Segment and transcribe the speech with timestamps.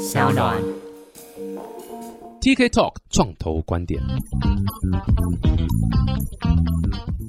[0.00, 0.56] 小暖。
[2.40, 4.00] TK Talk 创投观点。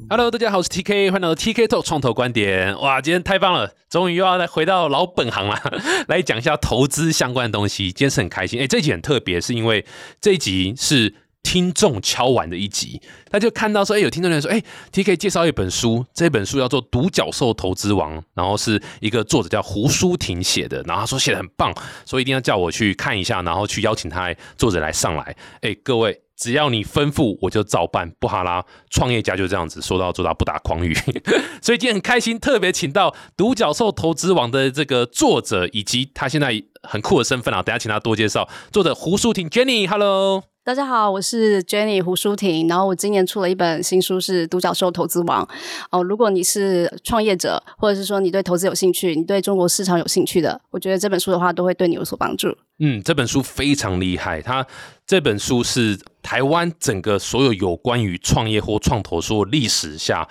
[0.10, 2.80] Hello，大家好，我是 TK，欢迎来到 TK Talk 创投观点。
[2.80, 5.60] 哇，今天太棒了，终于又要来回到老本行了，
[6.08, 7.92] 来讲一下投资相关的东西。
[7.92, 9.86] 今天是很开心，哎，这集很特别，是因为
[10.22, 11.14] 这一集是
[11.44, 21.74] 听众敲完的一集，他就看到说，哎，有听众人说，哎，TK 介绍一本书，这本书叫做《独角兽投资王》，然后是一个作者叫胡舒婷写的，然后他说写的很棒，
[22.06, 25.36] 所以一定要叫我去看一下，然后去邀请他作者来上来。
[25.62, 26.22] 哎，各位。
[26.38, 28.12] 只要你吩咐，我就照办。
[28.20, 30.92] 不哈啦，创业家就这样子，说到做到，不打诳语。
[31.62, 38.50] 所以今天很开心，特别请到《独角兽投资王》的这个作者，以及他现在很酷的身份啊，等下请他多介绍。
[38.72, 40.51] 作者胡舒婷 Jenny，Hello。
[40.64, 45.44] 大家好，我是 Jenny 胡舒婷，然后我今年出了一本新书是《独角兽投资王》
[45.90, 46.04] 哦。
[46.04, 52.56] 如果你是创业者，或者是说你对投资有兴趣，你对中国市场有兴趣的，我觉得这本书的话都会对你有所帮助。
[52.78, 54.64] 嗯，这本书非常厉害，它
[55.08, 60.30] 这本书是台湾整个所有有关于创业或创投所有历史下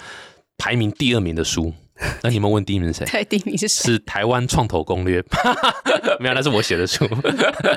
[0.56, 1.74] 排名第二名的书。
[2.22, 3.06] 那你们问第一名是谁？
[3.12, 3.92] 对，第一名是谁？
[3.92, 5.22] 是台湾创投攻略，
[6.18, 7.06] 没有，那是我写的书，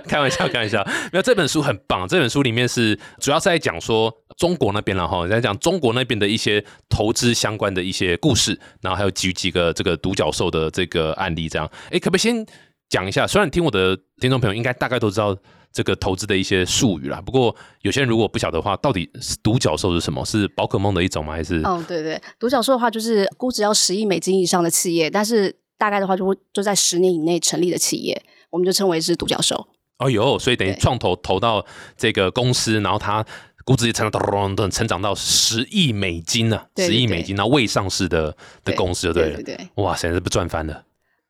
[0.07, 0.83] 开玩笑，开玩笑。
[1.11, 11.69] 没有，这本书很棒，这本书里面是主要是在讲说中国那边了哈，在讲中国那边的一些投资相关的一些故事，然后还有举几个这个独角兽的这个案例，这样。
[11.91, 12.45] 哎，可不可以先
[12.89, 13.27] 讲一下？
[13.27, 15.37] 虽然听我的听众朋友应该大概都知道
[15.73, 19.09] 这个投资的一些术语啦，不过有些人如果不晓得的话，到底
[19.41, 20.23] 独角兽是什么？
[20.23, 21.33] 是宝可梦的一种吗？
[21.33, 21.55] 还是？
[21.63, 29.67] 哦，对对，独角兽的话就是估值要十亿美金以上的企业，但是大概的话就会就在十年以内成立的企业，我们就称为是独角兽。
[29.97, 31.65] 哦哟，所以等于创投投到
[31.97, 33.25] 这个公司，然后它
[33.65, 40.83] 估值也成长到成长到十亿美金呢、啊，十亿美金，然后未上市的的公司就对了，对对对，哇塞，这不赚翻了。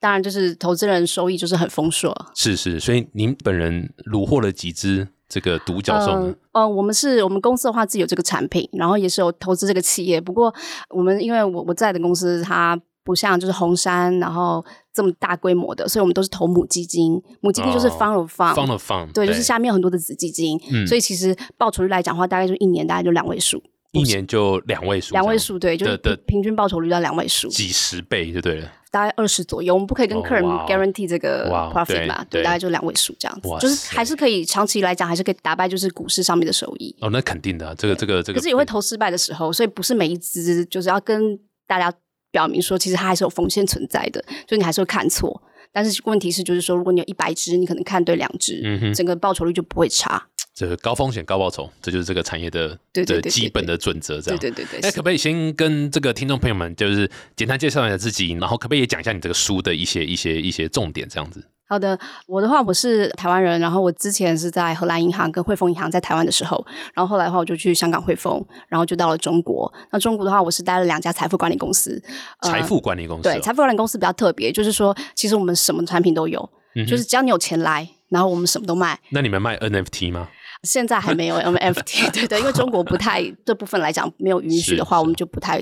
[0.04, 2.14] 当然，就是投资人收益就是很丰硕。
[2.36, 6.36] 是是，所以您本人虏获了几只这个独角兽呢？
[6.52, 10.20] 呃，呃我们是我们公司的话自己有这个产品，然后也是有投资这个企业。
[10.20, 10.54] 不过
[10.90, 14.62] 我们因为我我在的公司它不像就是红杉，然后
[14.94, 17.14] 这么大规模的，所以我们都是投母基金。
[17.40, 20.60] 母基金就是 fund of fund，、fund of fund，对，就是下面有很多的子基金。
[20.70, 23.64] 嗯所以其实报酬率来讲的话，大概就一年大概就两位数，
[23.94, 28.70] 一年就两位数，两位数，对，就是的平均报酬率到两位数，几十倍就对了。
[28.94, 29.74] 大概二十左右。
[29.74, 36.96] 我们不可以跟哦客人 guarantee 这个 profit 嘛，对对大概就两位数这样子，就是还是可以长期来讲还是可以打败就是股市上面的收益。
[37.02, 41.92] 哦，那肯定的啊，这个这个这个，可是也会投失败的时候，所以不是每一只就是要跟大家
[42.32, 45.42] 表明说，其实它还是有风险存在的，就你还是会看错。
[45.74, 50.28] 但是问题是，就是说，如果你有一百只，你可能看对两只，嗯哼整个报酬率就不会差。
[50.54, 54.22] 这是高风险高报酬，这就是这个产业的的对基本的准则。
[54.22, 61.44] 这样，对对对对，那可不可以先跟这个听众朋友们，就是简单介绍一下自己，然后可不可以也讲一下你这个书的一些一些一些重点，这样子？
[61.74, 61.98] 好的，
[62.28, 66.64] 我的话我是台湾人，然后我之前是在荷兰银行跟汇丰银行在台湾的时候，
[66.94, 69.72] 然后后来的话我就去香港汇丰，然后就到了中国。
[69.92, 72.00] 那中国的话，我是待了两家财富管理公司，
[72.42, 79.00] 呃财富管理公司哦，对财富管理公司比较特别，就是说其实我们什么产品都有，嗯就是只要你有钱来，然后我们什么都卖。
[79.10, 80.30] 那你们卖 NFT 吗？
[80.64, 85.62] 现在还没有 NFT， 对对，因为中国不太这部分来讲没有允许的话，我们就不太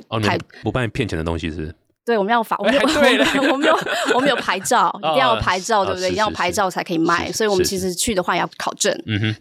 [0.62, 1.74] 不办骗钱的东西是？
[2.04, 3.78] 对，我们要法， 我们有哎对了我们有
[4.16, 6.08] 我们有牌照， 一定要有牌照，哦对不对？
[6.10, 8.92] 一定要有是是牌照才可以卖，所以我们其实去的话也要考证。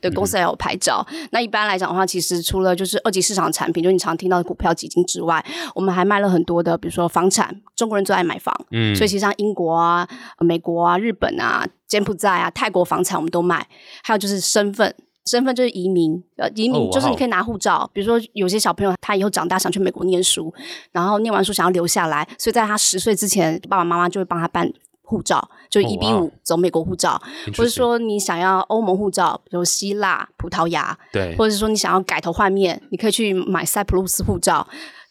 [0.01, 1.05] 对，公司要有牌照。
[1.33, 5.45] 那一般来讲的话，其实除了就是二级市场的产品，就你常听到的股票、基金之外，
[5.75, 10.07] 我们还卖了很多的，比如说房产，中国人最爱买房，嗯，所以其实像英国啊、
[10.41, 13.67] 美国啊、日本啊、柬埔寨啊、泰国房产我们都卖。
[14.03, 14.95] 还有就是身份。
[15.27, 17.89] 身份就是移民，呃，移民就是你可以拿护照。
[17.93, 20.53] 比如说，有些小朋友他以后长大想去美国念书，
[20.93, 24.73] 然后念完书想要留下来，所以在他十岁之前，爸爸妈妈就会帮他办
[25.03, 27.21] 护照，就一比五走美国护照，
[27.57, 34.67] 或者说你想要欧盟护照，比如希腊、葡萄牙，对，或者是说你想要改头换面，你可以去买塞浦路斯护照，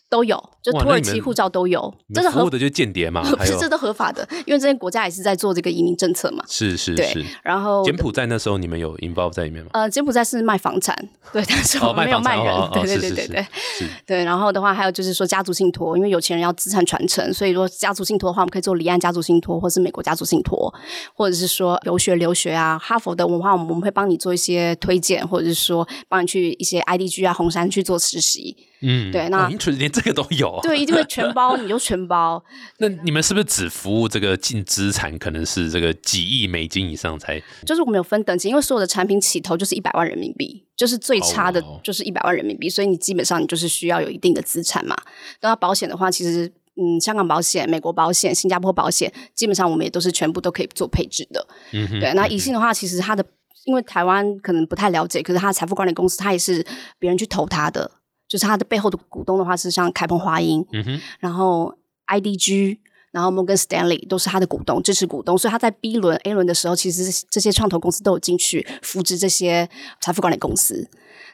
[0.10, 6.44] 都有，就土耳其护照都有，你这是合法的就是间谍嘛， 不是这都合法的，因为这些国家也是在做这个移民政策嘛。
[6.48, 9.70] 是是对是，然后柬埔寨那时候你们有 involve 在里面吗？
[9.74, 10.96] 呃，柬埔寨是卖房产，
[11.32, 14.24] 对，但是哦我们没有卖人， 对对对对对是 对。
[14.24, 20.74] 然后的话，还有就是说家族信托，因为有钱人要资产传承，所以说家族信托的话，我们可以做离岸家族信托，或是美国家族信托，
[21.14, 28.56] 或者是说留学留学啊，哈佛的文化，我们会帮你做一些推荐，或者是说帮你去一些 IDG 啊、红杉去做实习。
[28.82, 32.44] 嗯，对那连这个都有，对，一定会全包，你就全包。
[32.80, 37.42] 那你们是不是只服务这个净资产可能是这个几亿美金以上才？
[37.66, 44.96] 就是我们有分等级，因为所有的产品起头就是一百万人民币，就是最差的哦就是一百万人民币，所以你基本上你就是需要有一定的资产嘛。
[45.42, 51.48] 那保险的话，其实嗯香港保险、美国保险、新加坡保险，基本上我们也都是全部都可以做配置的。
[51.72, 53.26] 嗯哼，对，那宜信的话，其实它的
[53.66, 56.66] 因为台湾可能不太了解，可是它的财富管理公司，它也是
[56.98, 57.92] 别人去投它的，
[58.30, 61.76] 就是它的背后的股东的话是像凯鹏华英，嗯哼，然后
[62.08, 62.78] IDG，
[63.12, 69.68] 然后 Morgan Stanley 都是他的股东，支持股东，所以他在 B 轮、A 轮的时候，其实这些创投公司都有进去扶植这些
[70.00, 70.90] 财富管理公司。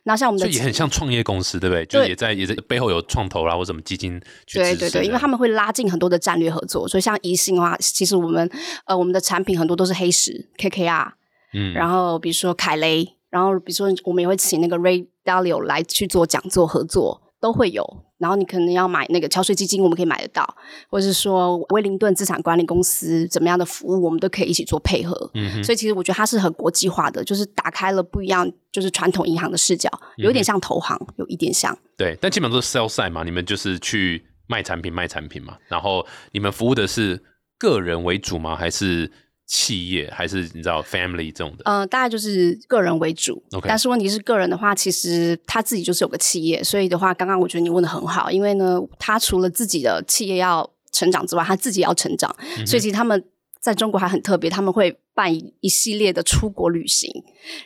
[0.07, 1.85] 那像我们的也很像创业公司，对不对？
[1.85, 8.49] 就对也在也在背后有创投啦，或什么基金去支持对对对，因为他们会拉近很多的战略合作，所以像宜信的话，其实我们
[8.85, 11.11] 呃我们的产品很多都是黑石 KKR，
[11.53, 17.83] 嗯，然后比如说凯雷，然后比如说我们也会请那个 Ray Dalio 来去做讲座合作，都会有。
[18.17, 20.55] 然后你可能要买那个桥水基金，我们可以买得到，
[20.89, 25.29] 或者是说威灵顿资产管理公司怎么样的服务，我们都可以一起做配合。
[25.33, 31.77] 嗯哼，所以其实我觉得它是很国际化的，就是打开了不一样，就是传统银行的视角，有点像投行，有一点像。
[31.97, 37.21] 对，但基本上都是 sell side 嘛，你们就是去卖产品卖产品嘛，然后你们服务的是
[37.59, 38.55] 个人为主吗？
[38.55, 39.11] 还是
[39.45, 40.09] 企业？
[40.11, 41.63] 还是你知道 family 这种的？
[41.65, 53.23] 呃，大概就是个人为主 OK 但是问题是个人的话，其实他自己就是有个企业，所以的话，刚刚我觉得你问的很好，因为呢，他除了自己的企业要成长之外，他自己也要成长，嗯所以其实他们
[53.59, 57.11] 在中国还很特别，他们会办一一系列的出国旅行，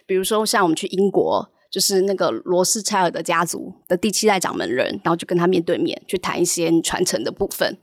[0.06, 1.50] 比如说像我们去英国。
[1.72, 7.78] 就是那个罗斯柴尔德家族的第七代掌门人，然后就跟他面对面去谈一些传承的部分。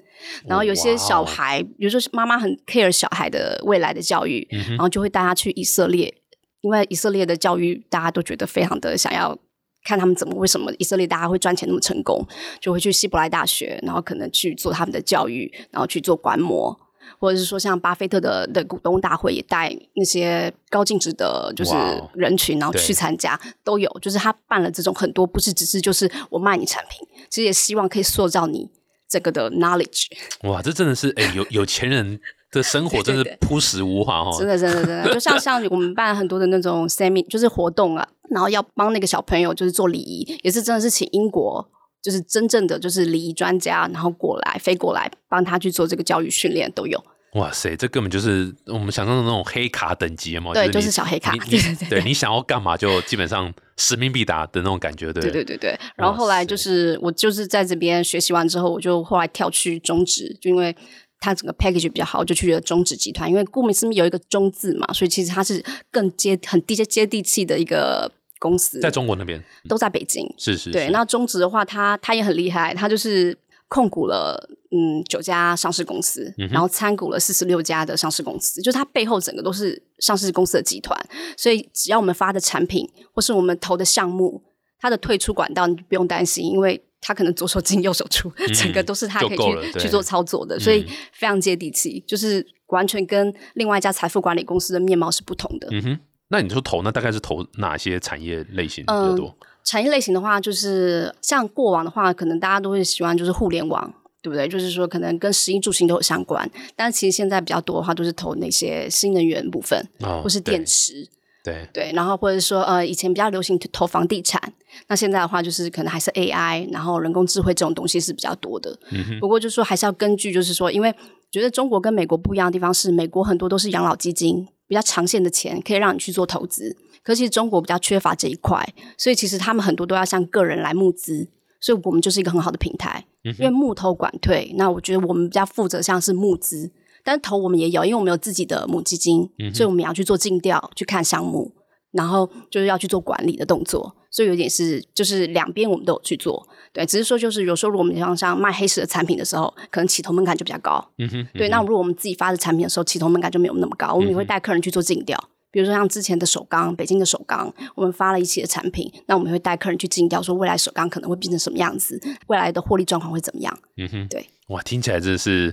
[0.47, 6.15] 然后有些小孩，比如说是妈妈很 care 小孩的未来的教育，嗯然后就会带他去以色列，
[6.61, 9.39] 因为以色列的教育大家都觉得非常的想要
[9.85, 12.27] 看他们怎么为什么以色列大家会赚钱那么成功，
[12.61, 16.79] 就会去希伯来大学，然后可能去做他们的教育，然后去做观摩。
[17.21, 21.73] 或者是说，像巴菲特的的股东大会也带那些高净值的，就是
[22.15, 23.89] 人群，然后去参加，都有。
[24.03, 28.69] 就是他办了这种很多，不是只是就是我卖你产品，其实也希望可以塑造你
[29.09, 30.07] 这个的 knowledge。
[30.43, 32.21] 哇，这真的是哎、有有钱人
[32.51, 34.37] 的生活真是朴实无华哦。
[34.39, 41.69] 真的，真的，真的， 就像像我们办很多的那种 semi，就是活动啊，然后要帮那个小朋友就是做礼仪，也是真的是请英国
[42.03, 47.03] 就是真正的就是礼仪专家，然后过来飞过来帮他去做这个教育训练都有。
[47.37, 50.53] 哇塞，这根本就是我们想象的那种黑卡等级嘛。
[50.53, 55.79] 对，你就是小黑卡，你 对对对对你想要干嘛就基本上使命必达的那种感觉，对对对对对。
[55.97, 60.77] 然后后来就是我就是在这边学习完之后，我就后来跳去中职，就因为。
[61.19, 68.09] 它整个 package 比较好，我就去了中职集团，因为顾名思义有一个“中”字嘛，所以其实它是更接很接接地气的一个
[68.39, 70.31] 公司，在中国那边都在北京。
[70.37, 73.37] 是是，对，那中职的话，它它也很厉害，它就是
[73.69, 80.99] 控股了嗯九家上市公司，嗯然后参股了四十六家的上市公司，就是它背后整个都是上市公司的集团，
[81.37, 84.43] 所以只要我们发的产品或是我们投的项目，
[84.79, 86.83] 它的退出管道你就不用担心，因为。
[86.99, 95.69] 它可能左手进右手出，整个都是它可以去去做操作的，所以嗯非常接地气，就是完全跟另外一家财富管理公司的面貌是不同的。
[95.71, 96.01] 嗯哼。
[96.29, 99.33] 那你说投，呢大概是投哪些产业类型比较多？
[99.67, 103.93] 产业类型的话，就是像过往的话，可能大家都会喜欢就是互联网，
[104.23, 104.47] 对不对？
[104.47, 111.09] 就是说可能跟食衣住行都有相关，但是其实现在比较多的话，都是投那些新能源部分，哦或是对电池，
[111.45, 114.41] 对，对，然后或者说呃，以前比较流行投房地产，
[114.87, 118.79] 那现在的话就是可能还是 AI，然后人工智慧这种东西是比较多的。
[118.93, 120.95] 嗯，不过就是说还是要根据，就是说，因为
[121.31, 131.29] 觉得中国跟美国不一样的地方是，美国很多都是养老基金，比较长线的钱可以让你去做投资，可是其实中国比较缺乏这一块，所以其实他们很多都要向个人来募资，
[131.61, 136.73] 所以我们就是一个很好的平台，嗯因为募投管退，那我觉得我们比较负责像是募资，
[137.05, 141.53] 但是投我们也有，因为我们有自己的母基金，嗯所以我们也要去做尽调，去看项目。
[141.93, 151.49] 然后就是要去做管理的动作，所以有点是就是两边我们都有去做，对，只是说就是有时候如果我们像像卖黑石的产品的时候，可能起投门槛就比较高，嗯哼，对。
[151.49, 155.19] 那如果我们自己发的产品的时候，起投门槛就没有那么高，我们也会带客人去做尽调。
[155.57, 163.59] 比如说像之前的首钢，北京的首钢，我们发了一期的产品，那我们会带客人去进调，说未来首钢可能会变成什么样子，未来的获利状况会怎么样。
[163.79, 165.53] 嗯哼，对，哇，听起来真的是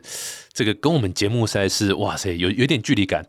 [0.54, 3.26] 这个跟我们节目实在是哇塞，有有点距离感，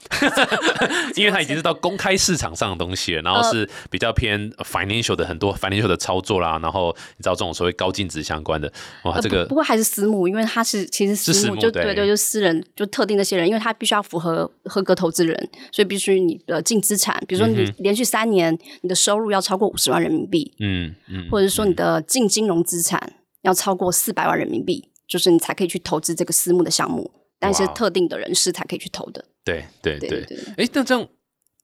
[1.16, 8.70] 因为它已经是到公开市场上的东西了，然后是比较偏 financial 的很多 financial 的操作啦，然后你知道这种所谓高净值相关的，
[9.04, 11.94] 哇，呃这个不不过还是私募，因为它是其实私募就对对。
[11.94, 29.24] 对，就私人就特定那些人，因为他必须要符合合格投资人，所以必须你的净资产，比如说你连续三年你的收入要超过五十万人民币，嗯嗯，或者是说你的净金融资产要超过四百万人民币，就是你才可以去投资这个私募的项目，但是特定的人士才可以去投的。
[29.44, 30.24] 对对对对。
[30.24, 31.08] 对，对哎，那这样，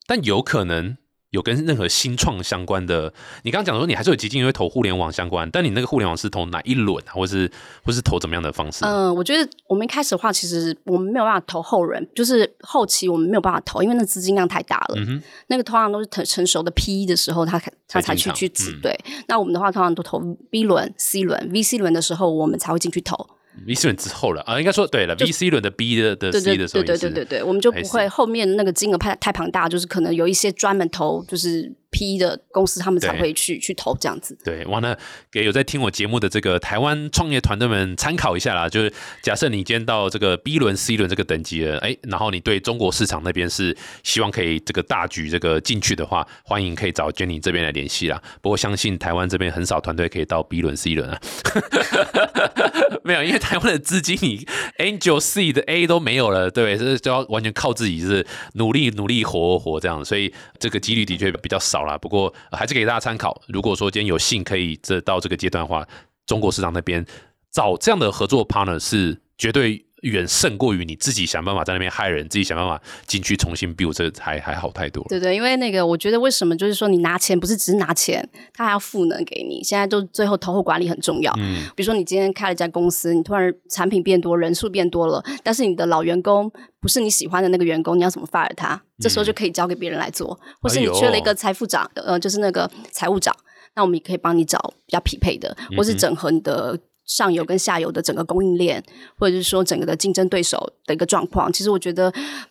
[0.07, 0.97] 但有可能
[1.31, 3.13] 有跟任何新创相关的？
[3.43, 7.51] 你刚刚讲说你还是有基金会投互联网相关，但你那个互联网是投哪一轮啊，或是
[7.85, 8.85] 或是投怎么样的方式？
[8.85, 14.95] 嗯，我觉得我们一开始的话，其实我们没有办法投后人，就是后期我们没有办法投，因为那资金量太大了。
[14.99, 18.97] 嗯那个通常都是成成熟的 PE 的时候，他他才去去指对。
[19.29, 20.21] 那我们的话，通常都投
[20.51, 23.29] B 轮、C 轮、VC 轮的时候，我们才会进去投。
[23.67, 31.73] VC 轮之后了啊，应该说对了，VC 轮的 B 的的 C 的时候，对对对对对，我们就不会后面那个金额太太庞大，就是可能有一些专门投就是。
[31.91, 34.37] P 的公司，他们才会去去投这样子。
[34.45, 34.97] 对，完了
[35.31, 38.69] 给有在听我节目的这个台湾创业团队们参考一下啦。
[38.69, 38.93] 就是
[39.23, 48.23] 假设你今天到这个 B 轮、C 轮这个等级了，哎，然后你对中国市场那边是希望可以这个大举这个进去的话，欢迎可以找 Jenny 这边来联系啦。
[48.41, 51.21] 不过相信台湾这边很少团队可以到 B 轮、C 轮啊。
[53.03, 54.47] 没有，因为台湾的资金你
[54.79, 61.80] Angel C 的 A 都没有了，对，是就要完全靠自己，是努力努力活活这样，所以这个几率的确比较少。
[61.81, 63.41] 好啦，不过还是给大家参考。
[63.49, 65.83] 如果说今天有幸可以这到这个阶段的话，
[66.27, 67.03] 中国市场那边
[67.51, 75.05] 找这样的合作 partner 是绝对远胜过于你自己想办法在那边害人，自己想办法进去重新 build，这还还好太多。
[75.09, 79.63] 对对，因为那个我觉得为什么就是说你拿钱不是只是拿钱，他还要赋能给你。
[79.63, 81.33] 现在就最后投后管理很重要。
[81.39, 88.81] 嗯，比如说你今天开了一家公司，你突然产品变多，人数变多了，但是你的老员工不是你喜欢的那个员工，你要怎么 fire 他？
[88.99, 93.35] 这时候就可以交给别人来做，或是你缺了一个财富长，呃，就是那个财务长，
[93.75, 96.79] 那我们也可以帮你找比较匹配的，或是整合你的
[97.11, 98.81] 上游跟下游的整个供应链，
[99.19, 101.53] 或者是说整个的竞争对手的一个状况。
[101.53, 102.09] 其实我觉得，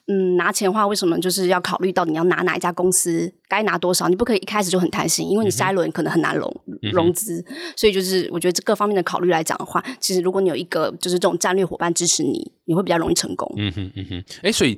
[0.07, 4.09] 嗯，拿钱的话，为什么就是要考虑到你要拿哪一家公司，该拿多少？
[4.09, 6.53] 你不可以一开始就很贪心，因为你下一轮可能很难融
[6.91, 7.41] 融资。
[7.77, 13.49] 所以就是我觉得这各方面的考虑来讲的话，其实如果你有一个就是这种战略伙伴支持你，你会比较容易成功。
[13.55, 14.77] 嗯哼嗯哼，哎，所以。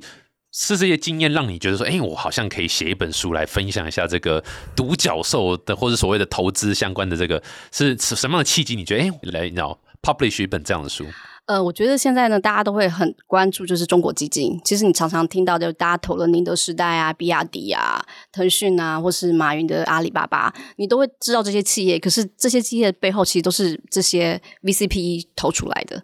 [0.52, 4.44] 是这些经验让你觉得说，哎，我好像可以写一本书来分享一下这个
[4.76, 7.42] 独角兽的或者所谓的投资相关的这个
[7.72, 8.76] 是什么样的契机？
[8.76, 11.06] 你觉得，哎，来，你要 publish 一本这样的书？
[11.46, 14.60] 呃，我觉得现在呢，大家都会很关注，就是中国基金。
[14.64, 21.98] 其实你常常听到，就大家投了宁德时代啊、比亚迪啊、腾讯啊，或是马云的阿里巴巴，你都会知道这些企业。
[21.98, 26.00] 可是这些企业背后，其实都是这些 VCP 投出来的。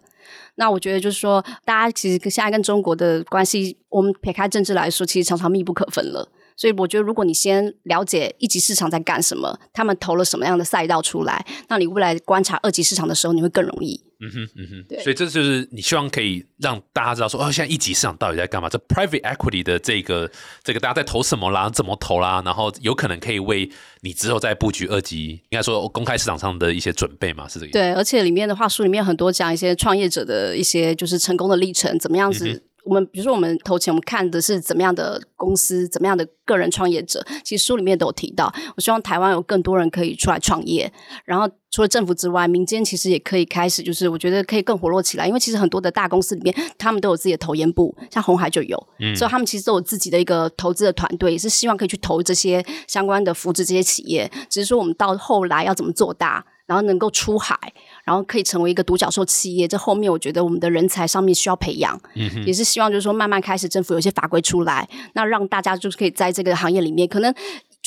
[0.59, 6.29] 那我觉得就是说，大家其实现在跟中国的关系，我们撇开政治来说，其实常常密不可分了。
[6.57, 14.03] 所以我觉得，如果你先了解一级市场在干什么，他们投了什么样的赛道出来，那你未来观察二级市场的时候，你会更容易。
[14.21, 15.03] 嗯哼嗯哼，对。
[15.03, 18.69] 所以这就是你希望可以让大家知道说，哦，现在一级市场到底在干嘛？
[18.69, 20.31] 这 private equity 的这个
[20.63, 21.71] 这个大家在投什么啦？
[21.71, 22.43] 怎么投啦？
[22.45, 23.71] 然后有可能可以为
[24.01, 27.47] 你之后再布局二级，应该说公开市场上的一些准备嘛？
[27.49, 27.73] 是这个。
[27.73, 32.65] 对，而且里面的话，书里面很多讲一些创业者的一些就是成功的历程，怎么样子。
[32.85, 37.23] 我们比如说，我们投钱，我们看的是怎么样的公司，怎么样的个人创业者。
[37.45, 40.91] 其实书里面都有提到，我希望台湾有更多人可以出来创业。
[41.27, 45.27] 然后除了政府之外，民间其实也可以开始，就是我觉得可以更活络起来。
[45.27, 48.77] 因为其实很多的大公司里面，他们都有自己的投研部，像红海就有，
[49.17, 54.31] 所以他们其实都有自己的一个投资的团队，也是希望可以去投这些相关的扶持这些企业。
[54.49, 57.59] 只是说，我们到后来要怎么做大，然后能够出海。
[58.05, 62.01] 然后可以成为一个独角兽企业，这后面我觉得我们的人才上面需要培养，
[62.47, 67.31] 也是希望就是说慢慢开始政府有些法规出来，那让大家就是可以在这个行业里面，可能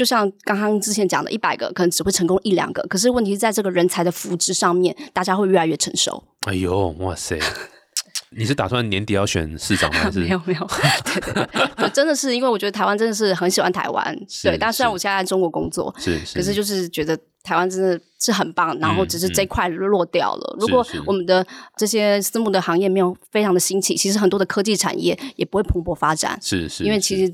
[0.01, 6.23] 就像刚刚之前讲的，一百个可能只会成功一两个，可是问题是在这个人才的扶持上面，大家会越来越成熟。
[6.47, 7.37] 哎呦，哇塞！
[8.35, 9.99] 你是打算年底要选市长吗？
[9.99, 10.67] 还是没有没有？
[11.13, 14.57] 对对对，真的是因为我觉得台湾真的是很喜欢台湾，对。
[14.57, 18.75] 但虽然我现在在中国工作，是，可是就是觉得台湾真的是很棒。
[18.79, 20.57] 然后只是这块落掉了。
[20.59, 21.45] 如果我们的
[21.77, 26.39] 这些私募的行业没有非常的兴起，其实很多的科技产业也不会蓬勃发展。
[26.41, 27.31] 是是，因为其实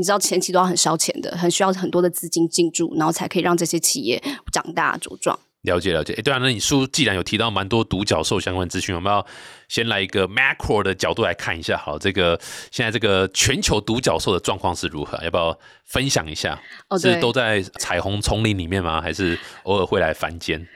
[0.00, 4.18] 你知道前期都要很烧钱的，很需要很多的资金进驻，然后才可以让这些企业
[4.50, 5.38] 长大茁壮。
[5.60, 9.26] 了解了解，哎，对啊，那你书既然有提到蛮多独角兽相关资讯，我们要
[9.68, 12.40] 先来一个 macro 的角度来看一下，好，这个
[12.70, 15.22] 现在这个全球独角兽的状况是如何？
[15.22, 15.54] 要不要
[15.84, 16.58] 分享一下？
[16.98, 19.02] 是都在彩虹丛林里面吗？
[19.02, 20.66] 还是偶尔会来凡间？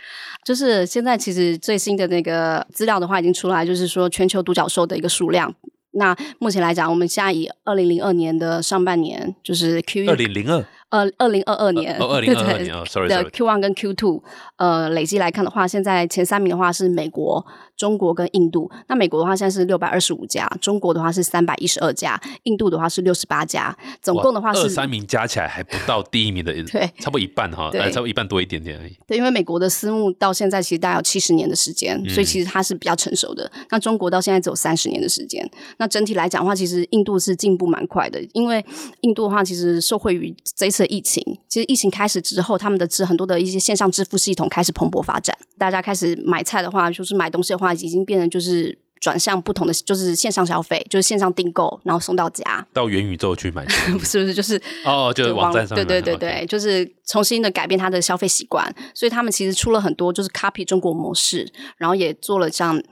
[0.45, 5.55] 就是现在其实最新的那个资料的话已经出来，就是说全球独角兽的一个数量。
[5.95, 10.65] 那目前来讲，我们现在以二零零二年的上半年，就是 Q 二零零二。
[10.91, 14.23] 呃，二零二二年，二零二二年，sorry，的 Q one 跟 Q two，
[14.57, 17.45] 呃，累计来看的话，现在前三名的话是美国、
[17.77, 18.71] 中国跟印度。
[18.87, 28.97] 那美国的话现在是六百二十五家，中国的话是三百一十二家，印度的话是六十八家，总共的话是二三名加起来还不到第一名的， 对，差不多一半哈，对，差不多一半多一点点而已。
[29.07, 33.51] 对，因为美国的私募到现在其实大概有七十年的时间，所以其实它是比较成熟的。
[33.71, 35.45] 那中国到现在只有三十年的时间。
[35.79, 38.65] 那整体来讲的话，其实印度是进步蛮快的，因为
[39.01, 45.37] 印度的话其实受惠于这次的疫情，其实疫情开始之后，他们的支很多的一些线上支付系统开始蓬勃发展。
[45.57, 52.67] 大家开始买菜的话，就是买东西的话，已经变成就是转向不同的，就是线上消费，就是线上订购，然后送到家。
[52.73, 54.35] 到元宇宙去买，是不是？
[54.35, 58.75] 就是哦，就是网站上，对对对对，就是重新的改变他的消费习惯。
[58.95, 62.83] 所以他们其实出了很多，就是 copy 中国模式，然后也做了像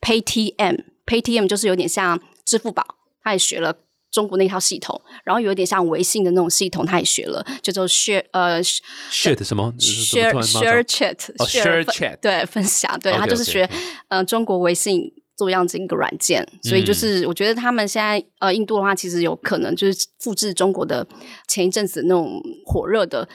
[0.00, 2.84] PayTM，PayTM 就是有点像支付宝，
[3.22, 3.74] 他也学了。
[4.12, 13.66] 中国那套系统，然后有点像微信的那种系统，他也学了，叫做 share 呃 share 什么？share share chat share chat 对分享，对他就是学
[14.08, 21.06] 嗯中国微信做样子一个软件，所以就是我觉得他们现在呃印度的话，其实有可能就是复制中国的
[21.48, 23.26] 前一阵子那种火热的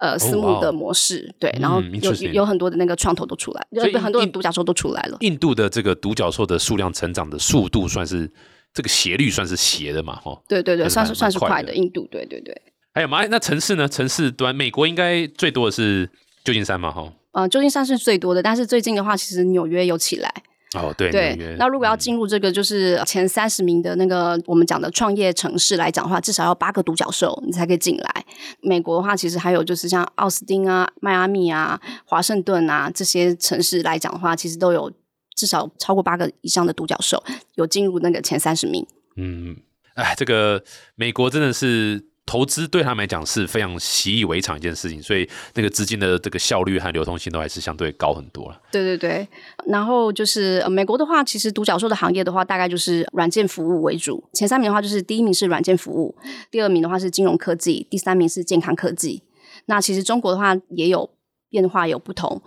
[0.00, 5.18] 呃私募的模式，对，然后有有很多的那个创投都出来，有很多的独角兽都出来了。
[5.20, 8.32] 印度的这个独角兽的数量成长的速度算是。
[8.74, 10.16] 这个斜率算是斜的嘛？
[10.16, 11.74] 哈，对对对，算是算是快的。
[11.74, 12.60] 印度，对对对。
[12.94, 13.24] 还有吗？
[13.26, 13.88] 那城市呢？
[13.88, 16.08] 城市端，美国应该最多的是
[16.44, 16.90] 旧金山嘛？
[16.90, 20.32] 哈，呃，旧金山是最多的，但是最近的话，其实纽约有起来。
[20.74, 21.36] 哦，对对。
[21.58, 28.24] 那如果要进入这个就是前三十名的那个我们讲的创业城市来讲的话，至少要八个独角兽你才可以进来。
[28.62, 34.90] 美国的话，其实还有就是像奥斯汀啊、迈阿密啊、华盛顿啊这些城市来讲的话，其实都有。
[35.34, 37.22] 至少超过八个以上的独角兽
[37.54, 38.86] 有进入那个前三十名。
[39.16, 39.56] 嗯，
[39.94, 40.62] 哎，这个
[40.94, 48.60] 美国真的是投资对他们来讲是非常习以为常一件事情，所以那个资金的这个效率和流通性都还是相对高很多了。
[48.70, 49.28] 对对对，
[49.66, 54.22] 然后就是美国的话，其实独角兽的行业的话，大概就是软件服务为主。
[54.32, 56.16] 前三名的话，就是第一名是软件服务，
[56.50, 59.24] 第二名的话是金融科技，第三名是健康科技。
[59.66, 61.10] 那其实中国的话也有
[61.50, 62.40] 变化，有不同。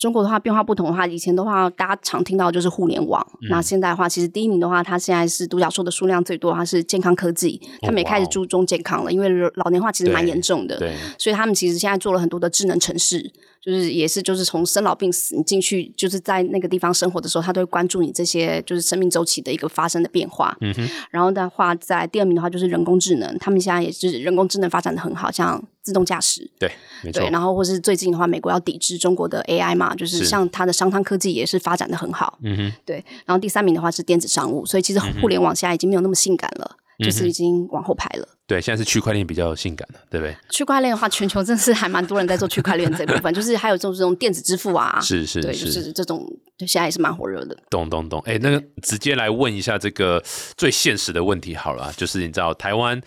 [0.00, 3.24] 中国的话变化不同的话，以前的话大家常听到就是互联网。
[3.50, 7.60] 那现在的话，其实第一名的话，它现在是独角兽的数量最多，它是健康科技。
[7.82, 10.78] 他们也开始注重健康了，因为老年化其实蛮严重的。
[11.18, 13.30] 所以他们其实现在做了很多的智能城市，
[13.60, 20.56] 就是也是就是从生老病死，你进去就是在那个地方生活的时候，他都会关注你这些就是生命周期的一个发生的变化。
[20.62, 20.88] 嗯哼。
[21.10, 25.62] 然后的话，在第二名的话就是人工智能，他们现在也是人工智能发展的很好，像。
[25.82, 26.70] 自动驾驶，对，
[27.02, 27.28] 没错。
[27.30, 32.38] 然后或是最近的话，美国要抵制中国的 AI 嘛，就是像它的商汤科技也是发展的很好。
[32.42, 33.04] 嗯哼，对。
[33.24, 38.28] 然后第三名的话是电子商务，所以其实互联网现在已经没有那么性感了，就是已经往后排了。
[38.46, 40.36] 对，现在是区块链比较性感的，对不对？
[40.50, 46.26] 区块链的话，全球真是还蛮多人在做区块链这部分， 就是还有这种这种电子支付啊，是是，对，就是这种
[46.58, 47.56] 现在也是蛮火热的。
[47.70, 50.20] 懂懂懂，哎，那个直接来问一下这个
[50.56, 53.00] 最现实的问题好了，就是你知道台湾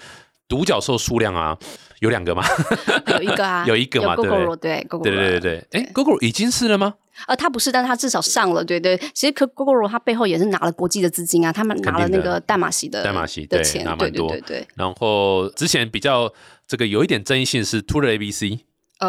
[0.47, 1.58] 独角兽数量啊？
[2.04, 2.44] 有两个吗？
[3.08, 5.82] 有一个啊， 有一个嘛，对对对对对对对。
[5.82, 6.96] 哎，Google 已经是了吗？
[7.28, 8.98] 呃，他不是，但是他至少上了，对对。
[9.13, 14.28] 其实 GoGo 他背后也是拿了国际的资金啊，他们拿了那个代码系的代码系的钱，拿蛮多。
[14.30, 14.68] 对对对。
[14.76, 16.30] 然后之前比较
[16.68, 18.60] 这个有一点争议性是 t o r ABC。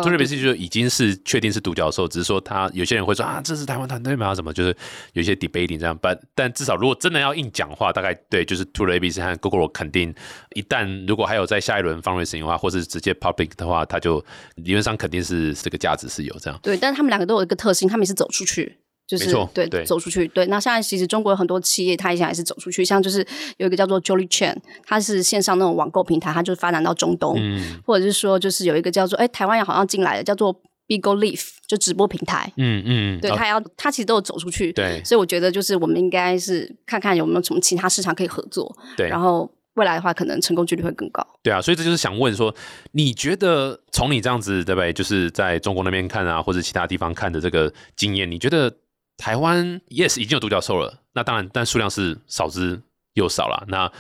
[0.03, 4.35] 特别是就已经是确定是独角兽，只是说他有些人会说啊，这是台湾团队吗？
[4.35, 4.77] 什么就是
[5.13, 10.15] 有一些 debating 这样，但但至少如果真的要硬讲话，大概对就是 Two ABC 和 Google 肯定
[10.55, 14.25] 一旦如果还有在下一轮 fundraising 的话，或是直接 public 的话，他就
[14.57, 16.59] 理论上肯定是这个价值是有这样。
[16.63, 18.79] 对，但是他们两个都有一个特性，他们也是走出去。
[19.07, 20.47] 就是对走出去，对。
[20.47, 23.27] 那现在其实中国有很多企业，它以前也是走出去，像就是
[23.59, 27.39] 有一个叫做 Jolly Chain，它是线上那种网购平台，它就发展到中东，
[27.85, 30.51] 或者是说就是有一个叫做哎台湾也好像进来了，叫做
[30.87, 35.03] b i g o Leaf，就直播平台，嗯嗯，对，它要它其实都有走出去，对。
[35.05, 39.07] 所以我觉得就是我们应该是看看有没有什么其他市场可以合作，对。
[39.09, 41.27] 然后未来的话，可能成功几率会更高。
[41.43, 42.55] 对啊，所以这就是想问说，
[42.93, 48.75] 你觉得从你这样子对不对，就是在中国那边看啊，或者其他地方看的这个经验，你觉得？
[49.17, 52.83] 台湾 yes 已经有独角兽了，那当然，但数量是少之
[53.15, 53.65] 又少了。
[53.69, 53.91] 那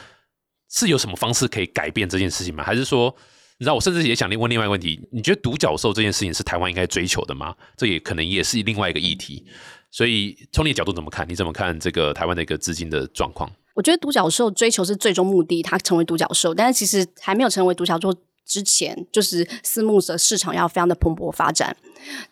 [0.71, 2.65] 是有什么方式可以改变这件事情吗？
[2.65, 3.15] 还是说，
[3.59, 7.55] 你知道，我甚至也想问另外一个问题：你觉得独角兽这件事情是台湾应该追求的吗？
[7.77, 9.47] 这也可能也是另外一个议题。
[9.91, 11.29] 所以从你的角度怎么看？
[11.29, 13.49] 你怎么看这个台湾的一个资金的状况？
[13.75, 18.13] 我觉得独角兽追求是最终目的，它成为独角兽，但是其实还没有成为独角兽。
[18.47, 21.77] 之前就是私募的市场要非常的蓬勃发展，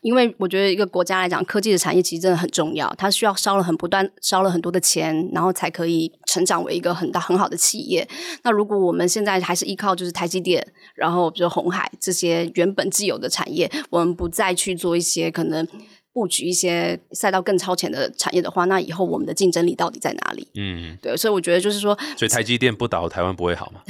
[0.01, 8.07] 因为我觉得一个国家来讲，科技的产业其实真的很重要，它需要烧了很不断烧了很多的钱，然后才可以成长为一个很大很好的企业。
[8.43, 15.67] 那如果我们现在还是依靠就是台积电，然后比如红海这些原本既有的产业，我们不再去做一些可能。
[16.13, 20.47] 布局一些赛道更超前的产业的话，那以后我们的竞争力到底在哪里？
[20.55, 23.81] 嗯，对，所以我觉得就是说，所以台积电不倒，台湾不会好吗？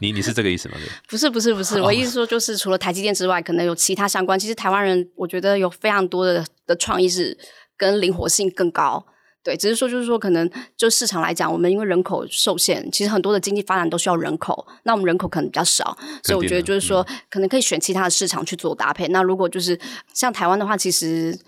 [0.00, 0.76] 你你是这个意思吗？
[1.08, 4.38] 不是不是不是，我意思说就是除了台积电之外，可能有其他相关。
[4.38, 7.36] 其实台湾人我觉得有非常多的的创意是
[7.76, 9.04] 跟灵活性更高。
[9.46, 19.06] 对，只是说就是说，可能就市场来讲，我们因为人口受限，其实很多的经济发展都需要人口，那我们人口可能比较少，所以我觉得就是说，可能可以选其他的市场去做搭配。
[19.08, 19.78] 那如果就是
[20.12, 21.38] 像台湾的话，其实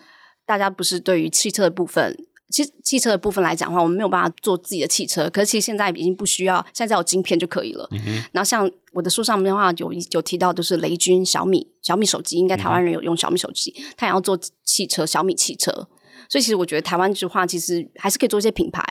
[0.46, 2.16] 大家不是对于汽车的部分。
[2.50, 7.86] 其实汽车的部分来讲的话，我们没有办法做自己的汽车，可是其实现在已经不需要，现在有晶片就可以了。
[8.32, 15.88] 然后像我的书上面的话，有有提到，就是雷军、小米、小米手机，应该台湾人有用小米手机，他也要做汽车，小米汽车。
[16.28, 18.82] 所以其实我觉得台湾的话，其实还是可以做一些品牌，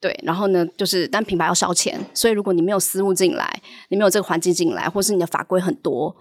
[0.00, 0.18] 对。
[0.22, 6.16] 然后呢，就是但品牌要烧钱，所以如果你没有私物进来，你没有这个环境进来，或是你的法规很多。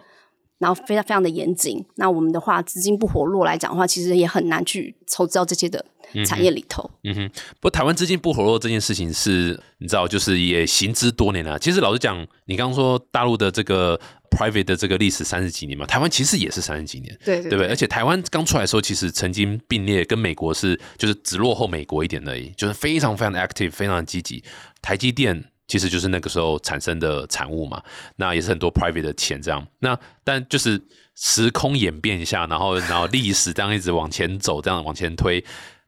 [0.58, 5.86] 然后非常非常的严谨，那我们的话资金不活络来讲的话，其实也很难去投资到这些的
[6.26, 6.90] 产业里头。
[7.04, 11.60] 嗯哼，不过台湾资金不活络这件事情是，你知道，就是也行之多年了。
[11.60, 14.00] 其实老实讲，你刚刚说大陆的这个
[14.36, 17.68] private 的这个历史三十几年嘛，台湾其实也是三十几年，对对不对？
[17.68, 24.44] 而且台湾刚出来的时候，其实曾经并列跟美国是，就是只落后美国一点而已，就是非常非常的 active，非常的积极。
[24.82, 25.44] 台积电。
[25.68, 27.82] 其实就是那个时候产生的产物嘛，
[28.18, 29.66] 那也是很多 private 的钱这样。
[29.80, 30.80] 那但就是
[31.16, 35.44] 时空演变一下，然后然后历史这样一直往前走，这样往前推，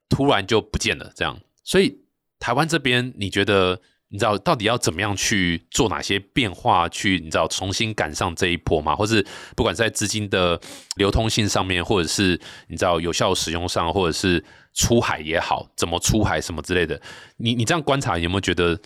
[0.09, 1.39] 突然就不见了这样。
[1.63, 1.95] 所以
[2.39, 8.95] 台湾这边，你觉得你知道到底要怎么样去做哪些变化，去你知道重新赶上这一波吗？
[8.95, 10.59] 或是不管在资金的
[10.95, 14.43] 流通性上面，或者是你知道有效使用上，或者是
[14.73, 17.01] 出海也好，怎么出海什么之类的，
[17.37, 18.79] 你你这样观察有没有觉得？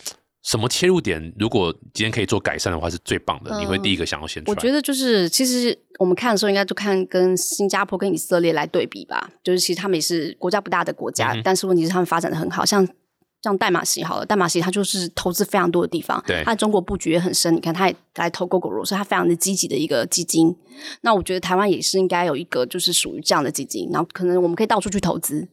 [0.44, 1.32] 什么切入点？
[1.38, 3.56] 如果今天可以做改善的话，是最棒的。
[3.60, 4.56] 你会第一个想要先出来？
[4.56, 9.30] 我觉得就是，其实我们看的时候，应该就看跟新加坡跟以色列来对比吧。
[9.44, 12.66] 就是其实他们也是国家不大的国家，但是问题是他们发展的很好。
[12.66, 12.84] 像
[13.42, 17.56] 像代码西好了，代码西它就是投资非常多的地方，对，它中国布局也很深。
[17.56, 20.56] 你看，它也来投 Google，所以它非常的积极的一个基金。
[21.02, 23.90] 那我觉得台湾也是应该有一个，就是属于这样的基金。
[23.92, 25.48] 然后可能我们可以到处去投资。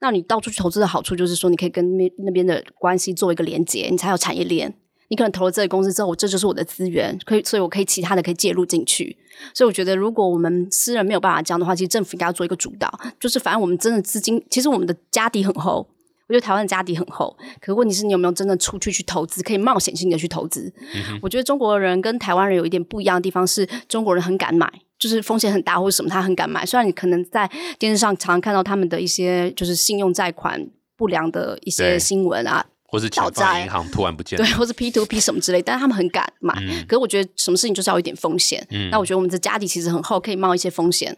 [0.00, 4.74] 那你到处去投资的好处就是说，你可以跟那那边的关系做一个连接，你才有产业链。
[5.08, 9.16] 你可能投了这个公司之后，这就是我的资源，可以，所以我可以其他的可以介入进去。
[9.52, 12.88] 所以我觉得，如果我们私人没有办法这样的话，其实政府应该要做一个主导，
[13.18, 15.84] 就是反正我们真的资金，其实我们的家底很厚，
[16.30, 17.36] 我觉得台湾的家底很厚。
[17.60, 20.72] 可问题是你有没有真的出去去投资，可以冒险性的去投资？
[21.20, 24.72] 我觉得中国人跟台湾人有一点不一样的地方是，中国人很敢买。
[24.96, 26.64] 就是风险很大或者什么，他很敢买。
[26.64, 30.64] 虽然你可能在电视上常常看到他们的一些就是信用贷款
[30.94, 36.52] 不良的一些新闻啊，或是倒债银行突然不见，对，或是 P to P 什么之类，但是他们很敢买。
[36.86, 38.62] 可是我觉得什么事情就是要有一点风险。
[38.90, 41.16] 那我觉得我们的家底其实很厚，可以冒一些风险。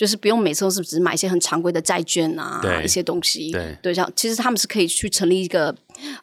[0.00, 3.50] 就是不用每次都是只买一些很常规的债券啊，一些东西。
[3.50, 5.70] 对对，像其实他们是可以去成立一个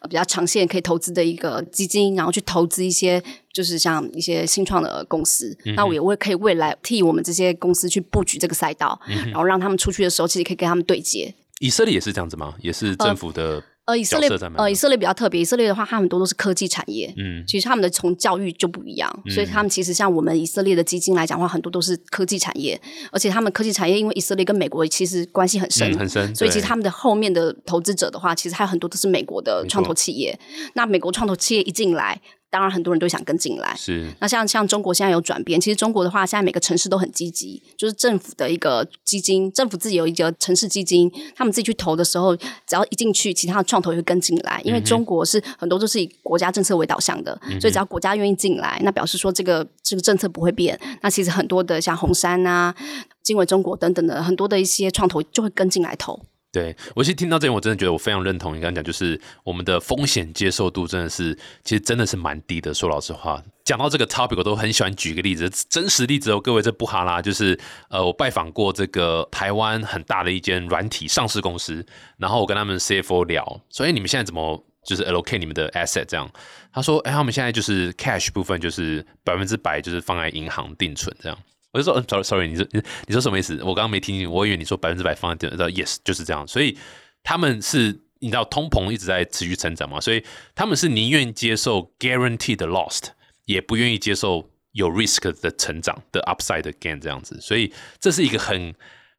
[0.10, 3.22] 比较长线可以投资的一个基金，然后去投资一些
[3.54, 5.56] 就是像一些新创的公司。
[5.76, 11.32] 那我也会可以未来替我们这些公司去布局这个赛道，然后让他们出去的时候，其实可以跟他们对接。
[11.60, 12.56] 以色列也是这样子吗？
[12.60, 13.44] 也是政府的。
[13.44, 13.64] 呃，
[13.96, 15.40] 以色列呃，以色列比较特别。
[15.40, 17.14] 以色列的话，它很多都是科技产业。
[17.16, 22.80] 嗯，其实他们的从教育就不一样，所以他们其实像我们以色列的基金来讲的话，很多都是科技产业。
[23.12, 30.38] 而且他们科技产业，因为以色列跟美国其实关系很深，很深，所以其实他们的后面的投资者的话，其实还有很多都是美国的创投企业。
[30.74, 32.20] 那美国创投企业一进来。
[32.58, 33.76] 当然，很多人都想跟进来。
[33.78, 44.60] 是那像像中国现在有转变，其实中国的话，现在每个城市都很积极，就是政府的一个基金，政府自己有一个城市基金，他们自己去投的时候，只要一进去，其他的创投也会跟进来。
[44.64, 50.80] 因为中国是很多都是以国家政策为导向的，所以只要国家愿意进来，那表示说这个这个政策不会变。
[51.04, 52.74] 那其实很多的像红杉啊、
[53.22, 56.20] 经纬中国等等的很多的一些创投就会跟进来投。
[56.58, 62.74] 对我其实听到这边，我真的觉得我非常认同你刚刚讲，就是我们的风险接受度真的是，其实真的是蛮低的。
[62.74, 66.42] 说老实话，讲到这个 topic，我都很喜欢举个例子，真实例子哦。
[66.42, 71.86] 各位，这不哈拉，就是呃，我拜访过这个台湾很大的一间软体上市公司，
[72.18, 76.28] 然后我跟他们 CFO 聊，所以你们现在怎么就是 allocate 你们的 asset 这样？
[76.74, 81.38] 他说，哎，他们现在就是 cash 部分就是百分之百就是放在银行定存这样。
[81.78, 82.66] 我就说，，sorry，sorry，你说
[83.06, 83.54] 你说什么意思？
[83.62, 86.48] 我刚刚没听清，我以为你说百分之百放在电，yes，就是这样。
[86.48, 86.78] 所以
[87.22, 90.24] 他们是，你知道，通膨一直在持续成长嘛，所以
[90.56, 93.10] 他们是宁愿接受 guaranteed lost，
[93.46, 97.40] 也不愿意接受有 risk 的成长的 upside gain 这样子。
[97.40, 98.74] 所以这是一个很。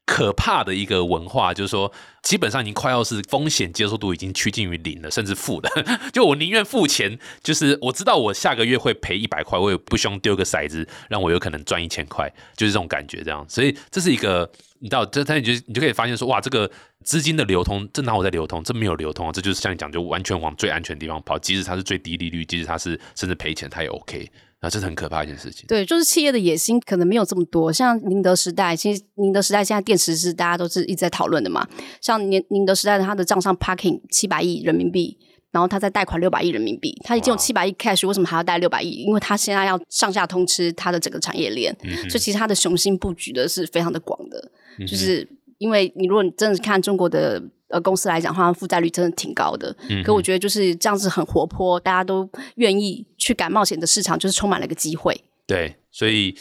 [0.09, 1.93] 可怕的一个文化，就是说，
[2.23, 5.69] 基本上已经快要是风险接受度已经趋近于零了，甚至负的。
[6.15, 13.23] 就我宁愿付钱，就是我知道我下个月会赔一百块，我也不希望丢个骰子让我有可能赚一千块，就是这种感觉。
[13.23, 16.71] 这样，所以这是一个，你知道，这他你就你就可以发现说，哇，这个
[17.05, 21.39] 资金的流通，这哪我在流通，这没有流通，这就是像你讲，就完全往最安全的地方跑。
[21.39, 24.31] 即使它是最低利率，即使它是甚至赔钱，它也 OK。
[24.61, 25.67] 啊，这是很可怕一件事情。
[25.69, 27.73] 对，就是企业的野心可能没有这么多。
[27.73, 31.65] 像宁德时代，其实宁德时代现在电池是大家都是一直在讨论的嘛。
[32.01, 35.17] 像宁宁德时代，它的账上 parking 七百亿人民币，
[35.53, 39.05] 然后它在贷款六百亿人民币，它已经有七百亿 cash，为什么还要贷六百亿？
[39.05, 41.73] 因为它现在要上下通吃它的整个产业链，
[42.09, 44.51] 所以其实它的雄心布局的是非常的广的。
[44.81, 47.43] 就是因为你如果你真的看中国的。
[47.69, 49.75] 呃，公司来讲，话负债率真的挺高的。
[49.89, 55.19] 嗯，可我觉得就是这样子很活泼，大家都愿意去敢冒险的市场，就是充满了一个机会。
[55.47, 56.35] 对，所以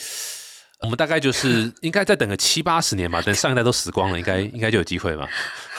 [0.81, 5.27] 我们大概就是应该再等个七八十年吧，等上一代都死光了，应该应该就有机会吧。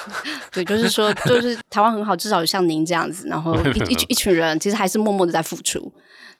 [0.52, 5.92] 对，就是说，就是台湾很好，至少有像您这样子，然后一一一群人，其实还是默默的在付出。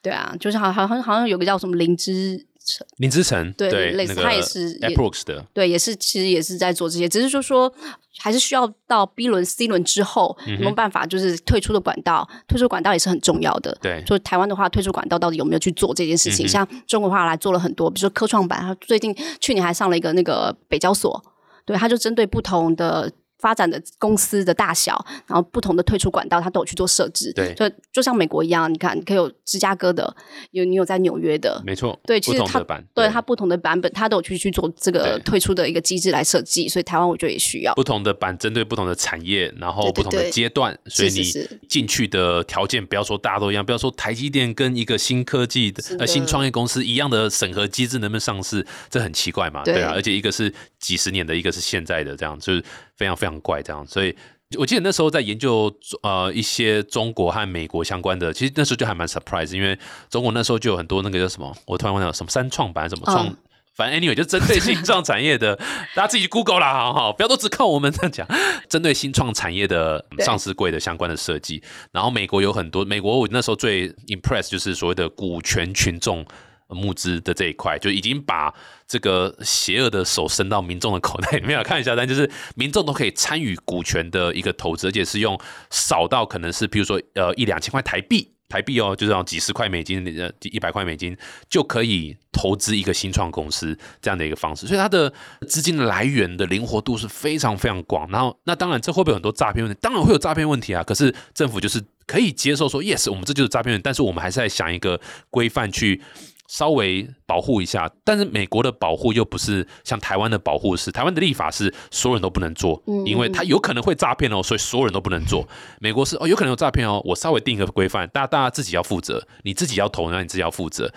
[0.03, 2.47] 对啊，就是好好像好像有个叫什么灵芝。
[2.97, 7.73] 林之城对，类似他也是 Approx 的，对，也是其实也是在做这些，只是说说
[8.19, 12.29] 还是需要到 B 轮、C 轮之后，有没有办法就是退出的管道？
[12.47, 13.77] 退出管道也是很重要的。
[13.81, 16.47] 对，就台湾的话，退出管道到底有没有去做这件事情？
[16.47, 21.23] 像中国话来做了很多，比如说科创板，他最近去年还上了一个那个北交所，
[21.65, 23.13] 对，他就针对不同的。
[23.39, 27.33] 发展的公司的大小，然后不同的退出管道，它都有去做设置。
[27.33, 30.15] 对，就就像美国一样，你看，你可以有芝加哥的，
[30.51, 31.99] 有你有在纽约的，没错。
[32.05, 32.61] 对，其实它
[32.95, 36.69] 对它不同的版本，它都有去去做这个退出的一个机制来设计。
[36.69, 41.23] 所以台湾我觉得也需要不同的版，针对不同的产业，然后不同的阶段，所以你
[41.69, 49.63] 进去的条件不要说大家都一样，不要说台积电跟一个新科技的呃新创业公司一样的审核机制能不能上市，这很奇怪嘛？
[49.63, 52.65] 对啊，而且一个是几十年的，一个是现在的，这样就是。
[52.99, 54.15] 非常非常怪，这样，所以
[54.59, 59.79] 我记得那时候在研究呃一些中国和美国相关的，其实那时候就还蛮 surprise，因为
[60.11, 63.37] 中国那时候就有很多那个叫什么，我突然忘了什么三创板什么创，
[63.77, 65.55] 反正 anyway 就针对新创产业的，
[65.95, 68.27] 大家自己 Google 啦，好好，不要都只靠我们这样讲，
[68.69, 76.27] 针对新创产业的上市柜的相关的设计，然后美国有很多，美国我那时候最 impress 就是所谓的股权群众。
[76.69, 78.53] 募资的这一块就已经把
[78.87, 81.65] 这个邪恶的手伸到民众的口袋里面了。
[81.65, 85.39] 看一下，但就是民众都可以参与股权的一个投资，而且是用
[85.71, 91.17] 少到可能是比如说呃一两千块台币，台币哦，就是几十块美金、呃一百块美金
[91.49, 94.67] 就可以投资一个新创公司这样的一个方式。
[94.67, 95.13] 所以它的
[95.47, 98.07] 资金来源的灵活度是非常非常广。
[98.11, 99.79] 然后那当然这会不会很多诈骗问题？
[99.81, 100.83] 当然会有诈骗问题啊。
[100.83, 105.01] 可是政府就是可以接受说，yes，我们这就是诈骗，但是我们还是在想一个
[105.31, 106.03] 规范去。
[106.49, 115.47] 稍微保护一下，但是美国的保护又不是像台湾的保护是，台湾的立法是所有人都不能做，因为他有可能会诈骗哦，所以所有人都不能做。
[115.79, 120.91] 美国是哦，有可能有诈骗哦，我稍微定一个规范，大家大家自己要负责，你自己要投，那你自己要负责。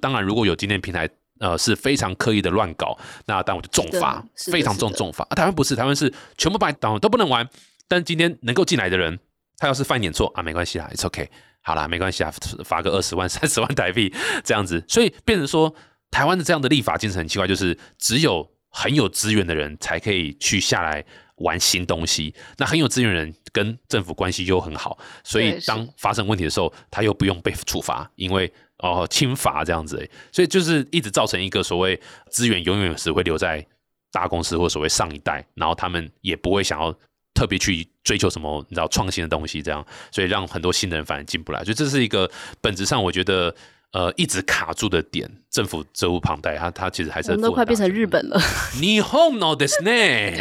[0.00, 1.08] 当然，如果有今天平台
[1.40, 5.26] 呃是非常刻意的乱搞，那但我就重罚，非常重重罚。
[5.30, 7.48] 啊，台湾不是，台湾是全部把你挡都不能玩，
[7.88, 9.18] 但今天能够进来的人，
[9.58, 11.28] 他要是犯点错啊，没关系啦，It's OK。
[11.60, 12.32] 好啦，没关系啊，
[12.64, 15.74] 罚个二十万、三十万台币这样子，所以变成说，
[16.10, 21.04] 台湾的这样的立法精神很奇怪，就是只有很有资源的人才可以去下来
[21.38, 22.34] 玩新东西。
[22.56, 33.66] 那很有资源人跟政府关系又很好，所以当发生问题的时候，他又不用被处罚，因为哦轻罚这样子，所以就是一直造成一个所谓资源永远只会留在
[34.10, 36.96] 大公司或所谓上一代，然后他们也不会想要。
[37.38, 42.28] 特别去追求什么你知道创新的东西，这样，所以让很多新人反而进不来，所以这是一个
[42.60, 43.54] 本质上我觉得
[43.92, 45.30] 呃一直卡住的点。
[45.48, 48.40] 政府责无旁贷，他他其实还是都快变成日本了。
[48.80, 49.90] 你 home no this 呢？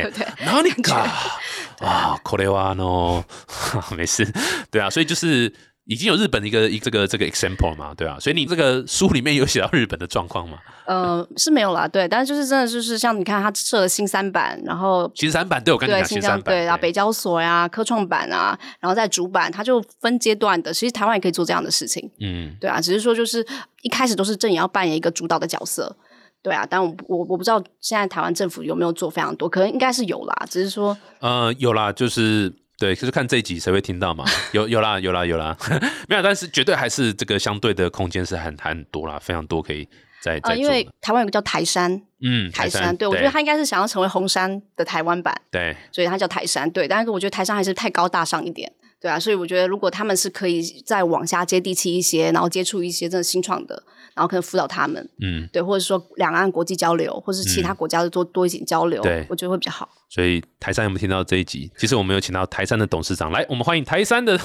[0.44, 0.98] 哪里卡
[1.80, 2.20] 啊？
[2.24, 3.24] 可怜哇 no，
[3.96, 4.28] 没事，
[4.72, 5.54] 对啊，所以就是。
[5.88, 10.58] 已经有日本的一个一这个这个 example 嘛，对啊，所以你这个书里面有写到日本的状况吗？
[10.86, 20.74] 呃，是没有啦，对，但是就是真的就是像你看，他设了新三板，然后新三板对我跟你讲新三板，对，然后北交所呀、科创板啊，然后在主板，它就分阶段的。
[20.74, 23.46] 其实台湾也可以做这样的事情，嗯，对啊，只是说就是
[23.82, 25.96] 一开始都是正也要扮演一个主导的角色，
[26.44, 32.54] 对啊，但我我我不知道现在台湾政府有没有做非常多，可能应该是有啦，只是说呃有啦，就是。
[32.80, 34.24] 对，就是看这一集谁会听到嘛？
[34.52, 35.58] 有有啦，有啦，有啦，
[36.08, 39.88] 没有，但是绝对还是这个相对的空间是很很多啦，非常多可以
[40.22, 53.84] 在在因为台湾有个叫台山，嗯，台山，对我觉得他应该是想要成为红山的台湾版，对，所以他叫台山，对，但是我觉得台山还是太高大上一点，对啊，所以我觉得如果他们是可以再往下接地气一些，然后接触一些真的新创的。
[54.18, 59.88] 然后可能辅导他们，嗯，对，或者说两岸国际交流，或是其他国家的多多一点交流，对，我觉得会比较好。
[60.10, 61.72] 所以台山有没有听到这一集？
[61.78, 64.40] 其实我们有请到台山的董事长来，我们欢迎台山的，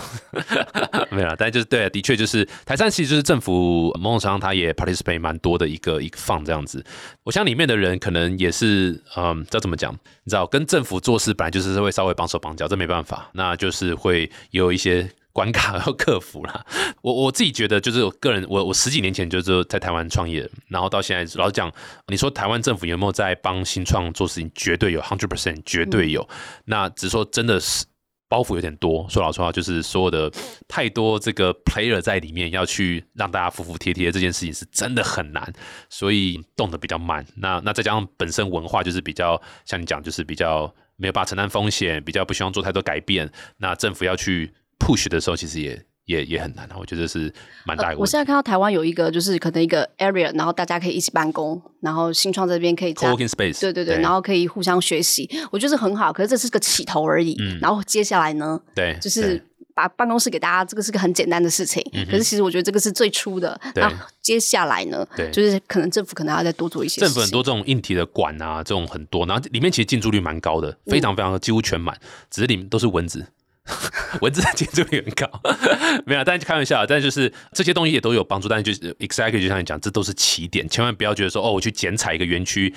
[1.10, 6.84] 没有，但就是对，的确就是台山，其实就是政府某种程度上他也 participate 蛮多的一个一个放这样子。
[7.22, 9.90] 我想里面的人可能也是，嗯，这怎么讲？
[10.24, 15.08] 你知道，跟政府做事本来就是会稍微绑手绑脚，这没办法，那就是会有一些。
[15.32, 16.64] 关卡要克服啦。
[17.00, 21.72] 我我自己觉得，就是我个人，我我十几年前就是在台湾创业，然后到现在，老实讲，
[22.08, 24.50] 你说台湾政府有没有在帮新创做事情？
[24.54, 26.28] 绝对有，hundred percent，绝对有。
[26.66, 27.86] 那只是说真的是
[28.28, 29.06] 包袱有点多。
[29.08, 30.30] 说老实话，就是所有的
[30.68, 35.50] 太多这个 player 在里面，要去让大家服服帖帖，这件事情是真的很难，
[35.88, 37.26] 所以动得比较慢。
[37.36, 43.30] 那那再加上本身文化就是比较像你讲，就是比较没有办法承担风险，比较不希望做太多改变。
[43.56, 44.52] 那政府要去。
[44.82, 47.32] Push 的时候，其实也也也很难啊，我觉得是
[47.64, 48.00] 蛮大一个。
[48.00, 56.12] 我现在看到台湾有一个，就是可能一个 area，然后大家可以一起办公，然后新创这边可以 co-working space，对对对，然后可以互相学习，我觉得是很好。
[56.12, 59.40] 可是这是个起头而已，然后接下来呢，对，就是
[59.74, 61.82] 把办公室给大家，这个是个很简单的事情。
[62.10, 63.90] 可是其实我觉得这个是最初的，那
[64.20, 67.00] 接下来呢，对，就是可能政府可能要再多做一些。
[67.00, 71.96] 政府很多这种硬体的管啊，这种很多，然后里面其实进驻率蛮高的，非常非常几乎全满，
[72.28, 73.24] 只是里面都是蚊子。
[74.20, 75.40] 文字的建筑率很高，
[76.04, 82.74] 没有，但是开玩笑，但就是这些东西也都有帮助，但是就是 exactly 就像你讲，这都是起点，千万不要觉得说哦，我去剪彩一个园区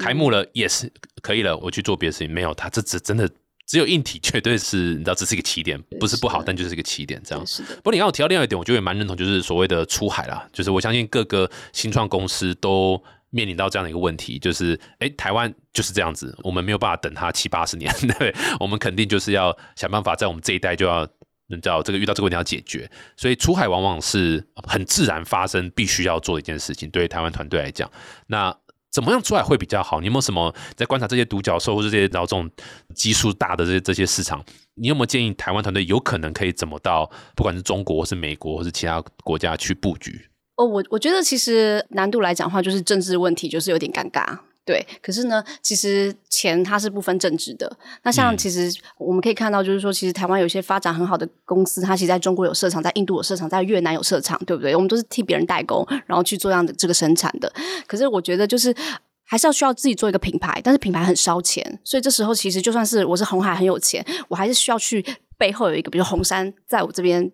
[0.00, 0.88] 开幕了，yes
[1.20, 3.28] 可以了，我去做别的事情，没有，它这只真的
[3.66, 7.44] 只有硬体，绝对是你知道，这是一个起点，不是不好，但就是一个起点，这样。
[7.76, 13.02] 不过你刚我提到另外一点，我觉得也蛮认同，就是所谓的出海啦，就是我相信各个新创公司都。
[13.32, 21.08] 面临到这样的一个问题，就是哎，台湾就是这样子，我们没有办法等它七八十年， 对，我们肯定就是要想办法在我们这一代就要，
[21.48, 26.90] 你知道这个遇到这个问题要解决，所以出海往往是很自然发生，必须要做的一件事情。
[26.90, 27.90] 对于台湾团队来讲，
[28.26, 28.54] 那
[28.90, 30.00] 怎么样出海会比较好？
[30.00, 32.50] 你有没有什么在观察这些独角兽或者这些然后这种
[32.94, 34.44] 基数大的这些这些市场？
[34.74, 40.28] 你有没有建议台湾团队有可能可以怎么到不管是中国或是美国或是其他国家去布局？
[40.56, 44.38] 哦，我我觉得其实难度来讲的话，就是政治问题，就是有点尴尬。
[44.64, 47.76] 对，可是呢，其实钱它是不分政治的。
[48.04, 54.76] 那像其实我们可以看到，就是说，其实台湾有些发展很好的公司，它其实在中国有设厂，在印度有设厂，在越南有设厂，对不对？
[54.76, 57.52] 我们都是替别人代工，然后去做这样的这个生产的。
[57.88, 58.72] 可是我觉得，就是
[59.24, 65.04] 还是要需要自己做一个品牌，但是品牌很烧钱，所以这时候其实就算是我是红海很有钱，我还是需要去
[65.36, 67.32] 背后有一个，比如红杉在我这边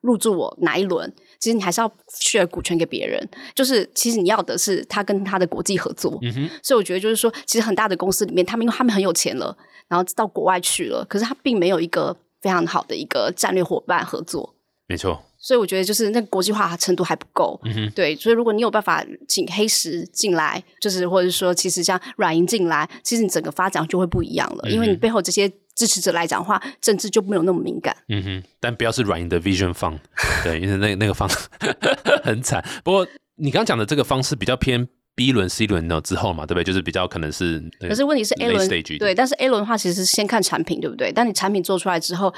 [0.00, 1.14] 入驻我哪一轮。
[1.38, 1.88] 其实你还是要
[2.20, 6.18] share 股权给别人，就是其实你要的是他跟他的国际合作。
[6.22, 9.56] 嗯哼，所以我觉得就是说，其实很大的公司里面，他们因为他们很有钱了，
[9.88, 14.54] 然后到国外去了，可是他并没有一个非常好的一个战略伙伴合作。
[14.88, 17.60] 没错，所以我觉得就是那个国际化程度还不够。
[17.64, 25.52] 嗯哼，对，所以如果你有办法请黑石进来，就是或者说其实像软银进来，其实你整个发展就会不一样了，因为你背后这些。
[25.76, 27.94] 支持者来讲的话，政治就没有那么敏感。
[28.08, 29.96] 嗯哼，但不要是软银的 Vision 方，
[30.42, 31.28] 对，因为那那个方
[32.24, 32.64] 很惨。
[32.82, 36.64] 不过你刚刚讲的这个方式比较偏 B 轮、C 轮呢之后嘛，对不对？
[36.64, 37.62] 就是比较可能是。
[37.80, 41.12] 可是问题是 A 轮对，但是 A 轮的话，其实是先看产品，对不对？
[41.12, 42.34] 但你产品做出来之后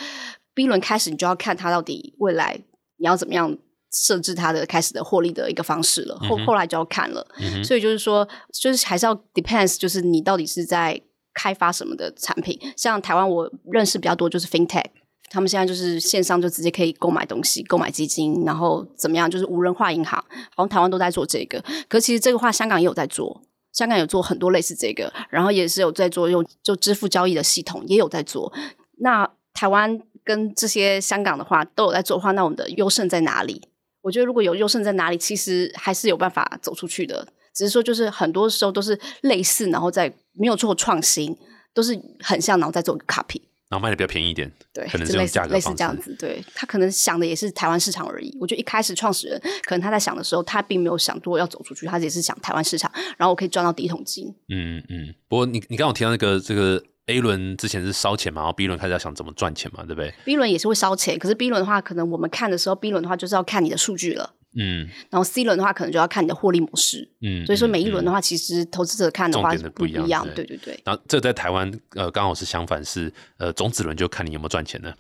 [0.55, 2.61] ，B 轮开始，你就要看它到底未来
[2.97, 3.57] 你要怎么样
[3.93, 6.17] 设置它的开始的获利的一个方式了。
[6.17, 7.25] 后后来就要看了，
[7.63, 11.01] 所以就是说，就是还是要 depends，就是你到底是在。
[11.39, 12.59] 开发什么的产品？
[12.77, 14.87] 像台湾，我认识比较多就是 FinTech，
[15.31, 19.31] 他们现在就是线上就直接可以购买东西、购买基金，然后怎么样？
[19.31, 20.19] 就是无人化银行，
[20.57, 21.63] 好像台湾都在做这个。
[21.89, 23.41] 可其实这个话，香港也有在做，
[23.73, 28.53] 香港有做很多类似这个，然后也是有在做用就支付交易的系统，也有在做。
[28.99, 33.63] 那台湾跟这些香港的话都有在做的话，那我们的优胜在哪里？
[34.03, 37.29] 我觉得如果有优胜在哪里，其实还是有办法走出去的。
[37.59, 41.37] 只是说，就是很多时候都是类似，然后再没有做创新，
[41.75, 46.15] 都是很像，然后再做个 copy，然后卖的比较便宜一点，对，可能是类似类似这样子。
[46.21, 48.33] 对他可能想的也是台湾市场而已。
[48.41, 54.33] 我觉得一开始创始人可能他在想的时候，他并没有想多要走出去，他也是想台湾市场，然后我可以赚到第一桶金。
[54.51, 55.13] 嗯嗯。
[55.27, 64.35] 不过你你刚刚提到那个这个 A 轮之前是烧钱嘛，然后 B 轮开始要想怎么赚钱嘛，对不对？B 轮也是会烧钱，可是 B 轮的话，可能我们看的时候，B 轮的话就是要看你的数据了。
[64.59, 67.07] 嗯，然后 C 轮的话，可能就要看你的获利模式。
[67.21, 70.27] 嗯，所以说每一轮的话，其实投资者看的话不一样。
[70.35, 70.81] 对对对。
[70.85, 74.93] 然后这在台湾呃，刚好是相反，是呃种子轮就看你有没有赚钱呢。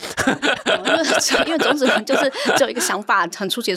[1.46, 3.72] 因为种子轮就是只有一个想法，很出奇。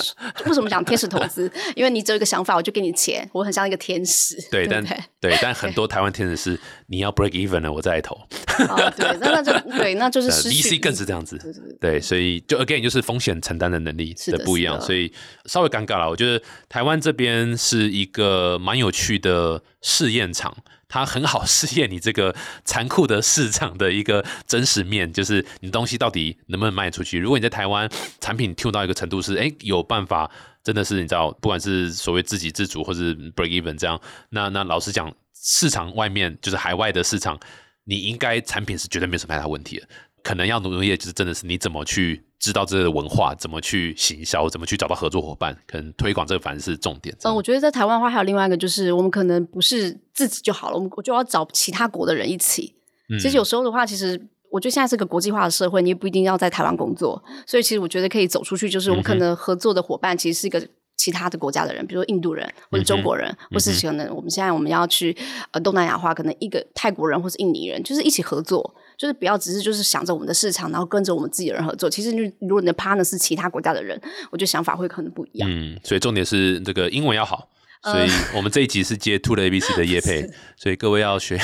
[0.45, 1.51] 为什么讲天使投资？
[1.75, 4.35] 因为你只有一个想法，我就给你钱，我很像一个天使。
[4.49, 4.83] 对，但
[5.19, 8.15] 对，但很多台湾天使是你要 break even 了，我再来投。
[8.15, 11.37] 哦，对，那那就对，那就是 VC 更是这样子。
[11.79, 15.11] 对，所以就 again 就是风险承担的能力的不一样，所以
[15.45, 16.09] 稍微尴尬了。
[16.09, 20.55] 我觉得台湾这边是一个呃蛮有趣的试验场，
[20.87, 27.19] 它很好试验你这个残酷的市场的一个真实面，就是你东西到底能不能卖出去。
[27.19, 27.89] 如果你在台湾
[28.19, 30.29] 产品跳到一个程度是，哎，有办法，
[30.63, 37.37] 真的是你知道，不管是所谓自给自足或是 break even 这样，那那老实讲，市场外面就是海外的市场。
[37.83, 39.87] 你应该产品是绝对没有什么太大问题的，
[40.21, 47.15] 可能要努力就是真的是你怎么去知道这个文化，怎么去行销，怎么去找到合作伙伴，可能推广这个反而是重点。
[47.21, 52.73] 嗯，我觉得在台湾的话，还有另外一个就是，我们可能不是自己就好了，我们我就要找其他国的人一起。
[53.09, 54.19] 嗯其实有时候的话，其实
[54.49, 60.67] 我觉得现在是个国际化的社会，你也不一定要在台湾工作，所以其实我觉得可以走出去，就是我们可能合作的伙伴其实是一个。
[60.97, 65.17] 其他的国家的人，比如说印度人或者中国人，或是可能我们现在我们要去
[65.49, 71.89] 呃东南亚的话，可能一个泰国人或是印尼人，就是一起合作，就是不要只是就是想着我们的市场，然后跟着我们自己的人合作。
[71.89, 73.99] 其实你如果你的 partner 是其他国家的人，
[74.29, 75.49] 我觉得想法会可能不一样。
[75.51, 77.49] 嗯，所以重点是这个英文要好。
[77.81, 81.39] 呃所以我们这一集是接 Two 的 ABC 的业配， 所以各位要学。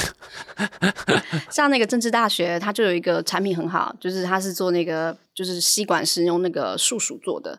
[1.50, 7.58] 像那个政治大学，它就有一个产品很好，就是它是做那个就是吸管是用那个树薯做的，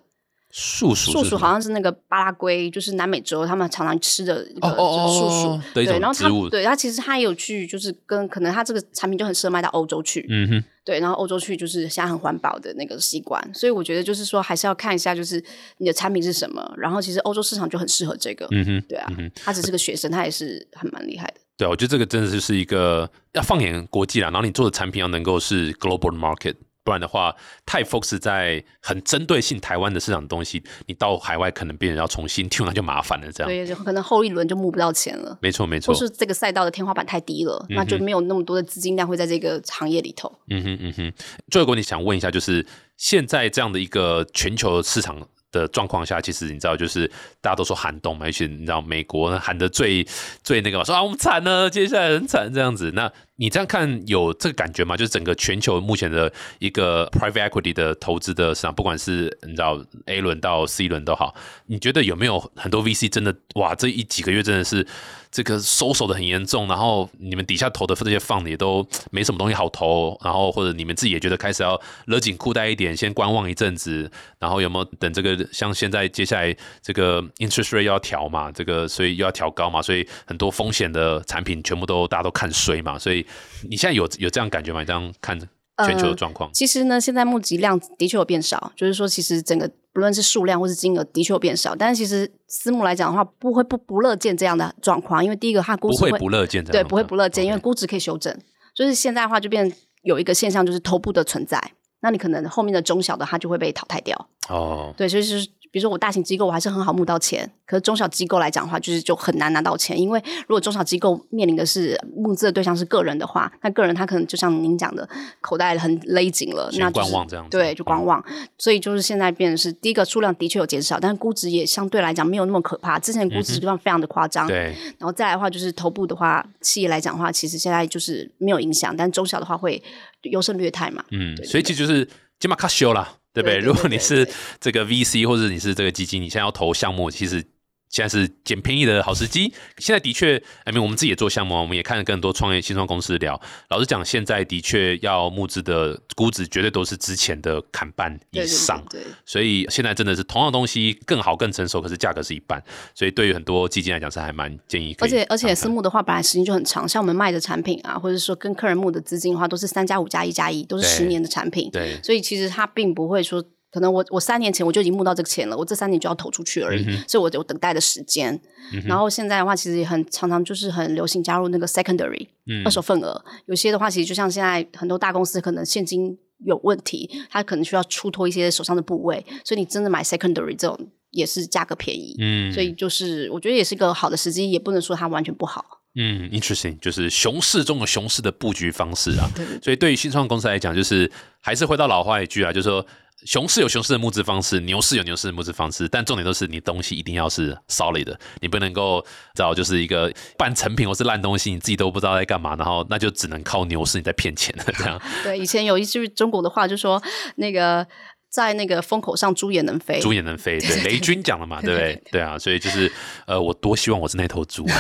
[0.61, 5.61] 树薯树薯好像是那个巴拉圭，就是南美洲他们常常吃的一个树薯。
[5.73, 15.43] 对，然后它对它其实它也有去就是跟可能它这个产品就很适合卖到欧洲去，嗯哼，对，然后欧洲去就是现在很环保的那个习惯，所以我觉得就是说还是要看一下就是
[15.77, 21.35] 你的产品是什么，然后其实欧洲市场就很适合这个，嗯哼，对啊嗯，他只是个学生，他也是很蛮厉害的。
[21.57, 26.55] 对啊，我觉得这个真的就是一个要放眼国际啦，然后你做的产品要能够是 global market，
[26.89, 27.37] 不然的话
[27.67, 33.31] 太 focus 在很针对性台湾的市场的东西，你到海外可能别人要重新 tune，那就麻烦了。
[33.31, 35.37] 这样，对，可能后一轮就募不到钱了。
[35.43, 40.33] 没错没错或，是这个赛道的天花板太低了，那就没有那么多的资金量会在这个行业里头。
[40.49, 41.13] 嗯哼嗯哼。
[41.51, 42.65] 最后，我你想问一下，就是
[42.97, 45.29] 现在这样的一个全球市场。
[45.51, 47.11] 的状况下，其实你知道，就是
[47.41, 50.07] 大家都说寒冬嘛，而且你知道美国呢喊的最
[50.45, 52.93] 最那个嘛，说啊我们惨了，接下来很惨这样子。
[52.95, 53.11] 那
[53.41, 54.97] 你这样看有这个感觉吗？
[54.97, 61.33] 就是整个全球目前的一个 private equity 的投资的市场，不管是你知道 A 轮到 C 轮都好，
[61.67, 64.85] 你觉得有没有很多 VC 真的哇，这一几个月真的是
[65.31, 74.11] 这个收手的很严重，然后你们底下投的这些放的也都没什么东西好投，然后或者你们自己也觉得开始要勒紧裤带一点，先观望一阵子，
[74.41, 83.25] 然后有没有等这个像现在接下来这个 interest rate 要调嘛，这个所以又要调高嘛，所以很多风险的产品全部都大家都看衰嘛，所以
[83.69, 84.81] 你现在有有这样感觉吗？
[84.81, 85.39] 你这样看
[85.87, 86.51] 全球的状况？
[86.53, 91.75] 其实呢，现在募集量的确有变少，就是说，其实整个不论是数量或是金额的确有变少。
[91.75, 98.37] 但是其实私募来讲的话，不会不不乐见这样的状况，因为第一个它估值不会不乐见对，不会不乐见，因为估值可以修正。
[98.75, 99.73] 就是现在的话，就变
[100.03, 101.61] 有一个现象，就是头部的存在，
[102.01, 104.29] 那你可能后面的中小的它就会被淘汰掉。
[104.49, 115.09] 哦，对，所以就是比如说我大型机构我还是很好募到钱，可是中小机构来讲的话，就是就很难拿到钱，因为如果中小机构面临的是募资的对象是个人的话，那个人他可能就像您讲的，
[115.41, 118.25] 口袋很勒紧了，那、就是、观望这样子对，就观嗯望。
[118.57, 124.47] 所以就是现在变成是第一个数量的确有减少，但是估值也相对来讲没有那么可怕，之前估值非常的夸张。
[124.47, 129.83] 对，然后再来的话，就是头部的话，企业来讲的话，其实现在就是没有影响，但中小的话会
[130.23, 131.05] 优胜劣汰嘛。
[131.11, 132.09] 嗯，对所以其实就是
[132.39, 133.59] 金马卡修啦，对不对？
[133.59, 134.29] 如果你是
[134.61, 137.45] 这个 VC 或者你是这个基金，你现在要投项目，其实
[137.89, 139.53] 现在是捡便宜的好时机。
[139.79, 143.41] 现在的确，I mean, 我们自己也做项目啊，我们也看了更多创业新创公司聊。
[143.71, 148.85] 老实讲，现在的确要募资的估值绝对都是之前的砍半以对对上。
[148.91, 152.63] 对对所以现在真的是同样东西更好更成熟，可是价格是一半，
[152.95, 161.71] 所以对于很多基金来讲是还蛮建议而且而且私募的话，本来时间就很长，像我们卖的产品啊，或者说跟客人募的资金的话，都是三加五加一加一，都是十年的产品。
[161.71, 168.41] 对所以其实它并不会说，可能我我三年前我就已经募到这个钱了，我这三年就要投出去而已，嗯所以我有等待的时间。
[168.87, 180.79] 然后现在的话，其实也很常常就是很流行加入那个 secondary、嗯二手份额，有些的话，其实就像现在很多大公司可能现金有问题，它可能需要出脱一些手上的部位，所以你真的买 secondary 这种
[181.11, 182.15] 也是价格便宜。
[182.21, 185.65] 嗯所以就是我觉得也是个好的时机，也不能说它完全不好。
[185.95, 189.29] 嗯，interesting，就是熊市中的熊市的布局方式啊。
[189.35, 191.11] 对对所以对于新创公司来讲，就是
[191.41, 192.87] 还是回到老话一句啊，就是说
[193.25, 199.05] 熊市有熊市的募资方式，牛市有牛市的募资方式，但重点都是你东西一定要是 solid 的，你不能够
[199.35, 205.01] 找就是一个半成品或是烂东西，你自己都不知道在干嘛，然后那就只能靠牛市你在骗钱了这样。
[205.25, 207.03] 对，以前有一句中国的话，就说
[207.37, 207.87] 那个
[208.31, 210.01] 在那个风口上猪也能飞。
[210.01, 212.03] 猪也能飞，对，雷军讲了嘛，对不对？
[212.13, 212.91] 对啊，所以就是
[213.27, 214.75] 呃，我多希望我是那头猪啊，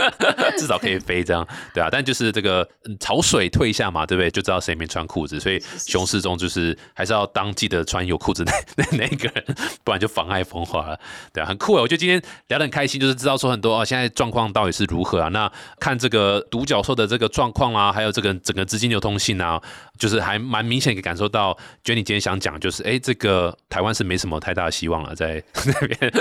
[0.56, 1.88] 至少可以飞这样，对啊。
[1.90, 4.30] 但就是这个嗯潮水退下嘛，对不对？
[4.30, 9.44] 就知道谁没穿裤子，所以熊市中就是还是要当记得穿有裤子那那那个人，
[9.84, 10.98] 不然就妨碍风化了，
[11.32, 11.82] 对啊，很酷啊！
[11.82, 15.28] 我觉得今天聊得很开心，就是知道说很多啊，现在状况到底是如何啊？
[15.28, 19.60] 那看这个独角兽的这个状况啊，还有这个整个资金流通性啊，
[19.98, 21.52] 就是还蛮明显可以感受到
[21.84, 26.12] 觉得你今天想讲就是，哎，这个台湾是没什么太大的希望了，在 那边。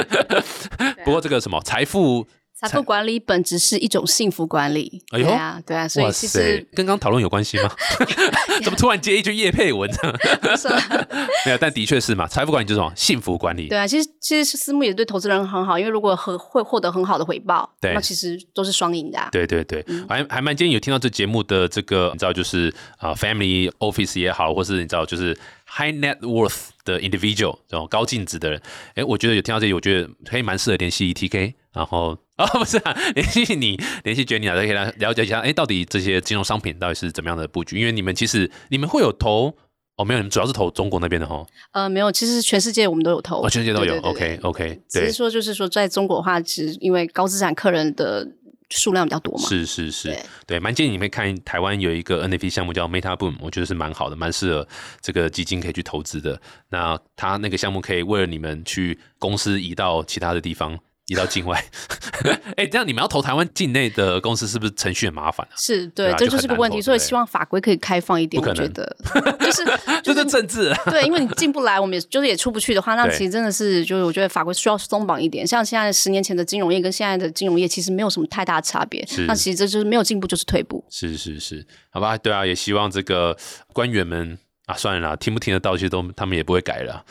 [1.05, 5.03] 不过这个什么财富财富管理本质是一种幸福管理。
[5.11, 7.69] 哎呦对啊，对啊，所以其实跟刚讨论有关系吗？
[8.63, 9.97] 怎么突然接一句叶佩文呢？
[11.45, 13.67] 没有，但的确是嘛，财富管理就是什么幸福管理。
[13.67, 19.27] 对啊，其实其实私募也对投资人很好，因为如果很会获得很好的回报，对那其实都是双赢的、啊。
[19.31, 25.37] 对对对，嗯还还蛮建议有听到这节目的这个，你知道就是啊、f a m i l y office 也好，或是你知道就是
[25.77, 28.61] high net worth 的 individual 这种高净值的人，
[28.95, 37.79] 哎，我觉得有听到这里，我觉得可以蛮适合联系 TK，然后啊、 不是啊，联系你，联系 Jenny 啊，可以来了解一下，哎，到底这些金融商品到底是怎么样的布局？
[37.79, 39.57] 因为你们其实你们会有投。
[39.97, 41.45] 哦，没有，你们主要是投中国那边的哈。
[41.71, 43.97] 呃，没有，其实全世界我们都有投，哦，全世界都有。
[44.01, 48.27] OK OK，对只是，说就是说，在中国的话，其实因为高资产客人的
[48.69, 50.17] 数量比较多嘛，是是是。
[50.47, 54.67] 对，蛮建议你们看台湾有一个 NFT 项目叫 Meta Boom，我觉得是蛮好的，蛮适合
[55.01, 56.41] 这个基金可以去投资的。
[56.69, 61.63] 那它那个项目可以为了你们去公司移到其他的地方，移到境外。
[62.57, 65.53] 哎、这样你们要投台湾境内的公司，是不是程序很麻烦啊？
[65.57, 68.41] 是对，这就是个问题，所以希望法规可以开放一点。
[68.41, 68.95] 我觉得
[69.39, 69.65] 就是
[70.01, 70.81] 就是是政治啊。
[70.85, 75.45] 对，因为你进不来，我们也就是也出不去的话，那其实真的是就是我觉得法规需要松绑一点。
[75.45, 80.83] 像现在十年前的金融业跟现在的金融业其实没有什么太大的差别，那其实这就是没有进步就是退步。
[80.89, 83.37] 是是是，好吧，对啊，也希望这个
[83.73, 87.05] 官员们啊，算了啦，听不听得到，其实都他们也不会改了啊。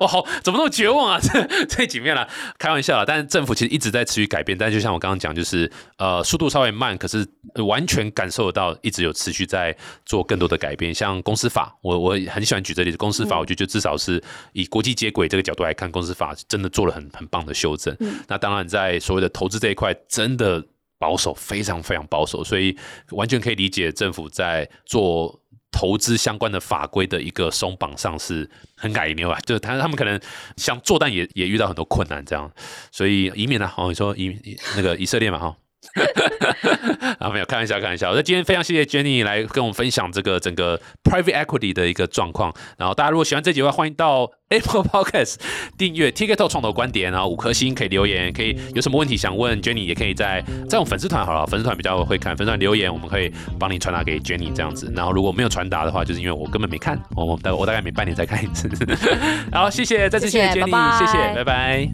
[0.00, 1.18] 哇， 好，怎么那么绝望啊？
[1.20, 2.28] 这这几面了，
[2.58, 3.04] 开玩笑啦。
[3.06, 9.74] 但是政府其实一直在持续改变，但就像我刚刚讲，就是呃，速度稍微慢，可是呃完全感受得到，一直有持续在
[10.04, 10.92] 做更多的改变。
[10.92, 14.22] 像公司法，我我很喜欢举这例子，公司法，我觉得就至少是
[14.52, 17.96] 以国际接轨这个角度来看，公司法真的做了很很棒的修正。
[18.28, 20.62] 那当然，在所谓的投资这一块，真的
[20.98, 22.76] 保守，非常非常保守，所以
[23.10, 25.41] 完全可以理解政府在做
[25.72, 30.20] 投资相关的法规的一个松绑上是很改牛啊，就是他他们可能
[30.56, 32.48] 想做，但也也遇到很多困难，这样，
[32.90, 35.56] 所以以免呢，哦，你说以以那个以色列嘛，哈。
[37.18, 38.14] 啊，没有开玩笑，开玩笑。
[38.14, 42.52] 那今天非常谢谢 Jenny 来跟我们分享这个整个 private equity 的一个状况。
[42.78, 45.36] 然后大家如果喜欢这集的话，欢迎到 Apple Podcast
[45.76, 54.92] 订阅 TikTok 创投观点，然后五颗星可以留言，可以有什么问题想问 Jenny，也可以在在我们粉丝团好了，粉丝团比较会看，粉丝团留言，我们可以帮你传达给 Jenny 这样子。
[54.94, 58.68] 然后如果没有传达的话，就是因为我根本没看，我我大我大概每半年才看一次。
[59.52, 61.88] 好，谢谢，再次谢谢 Jenny，拜拜谢谢，拜拜。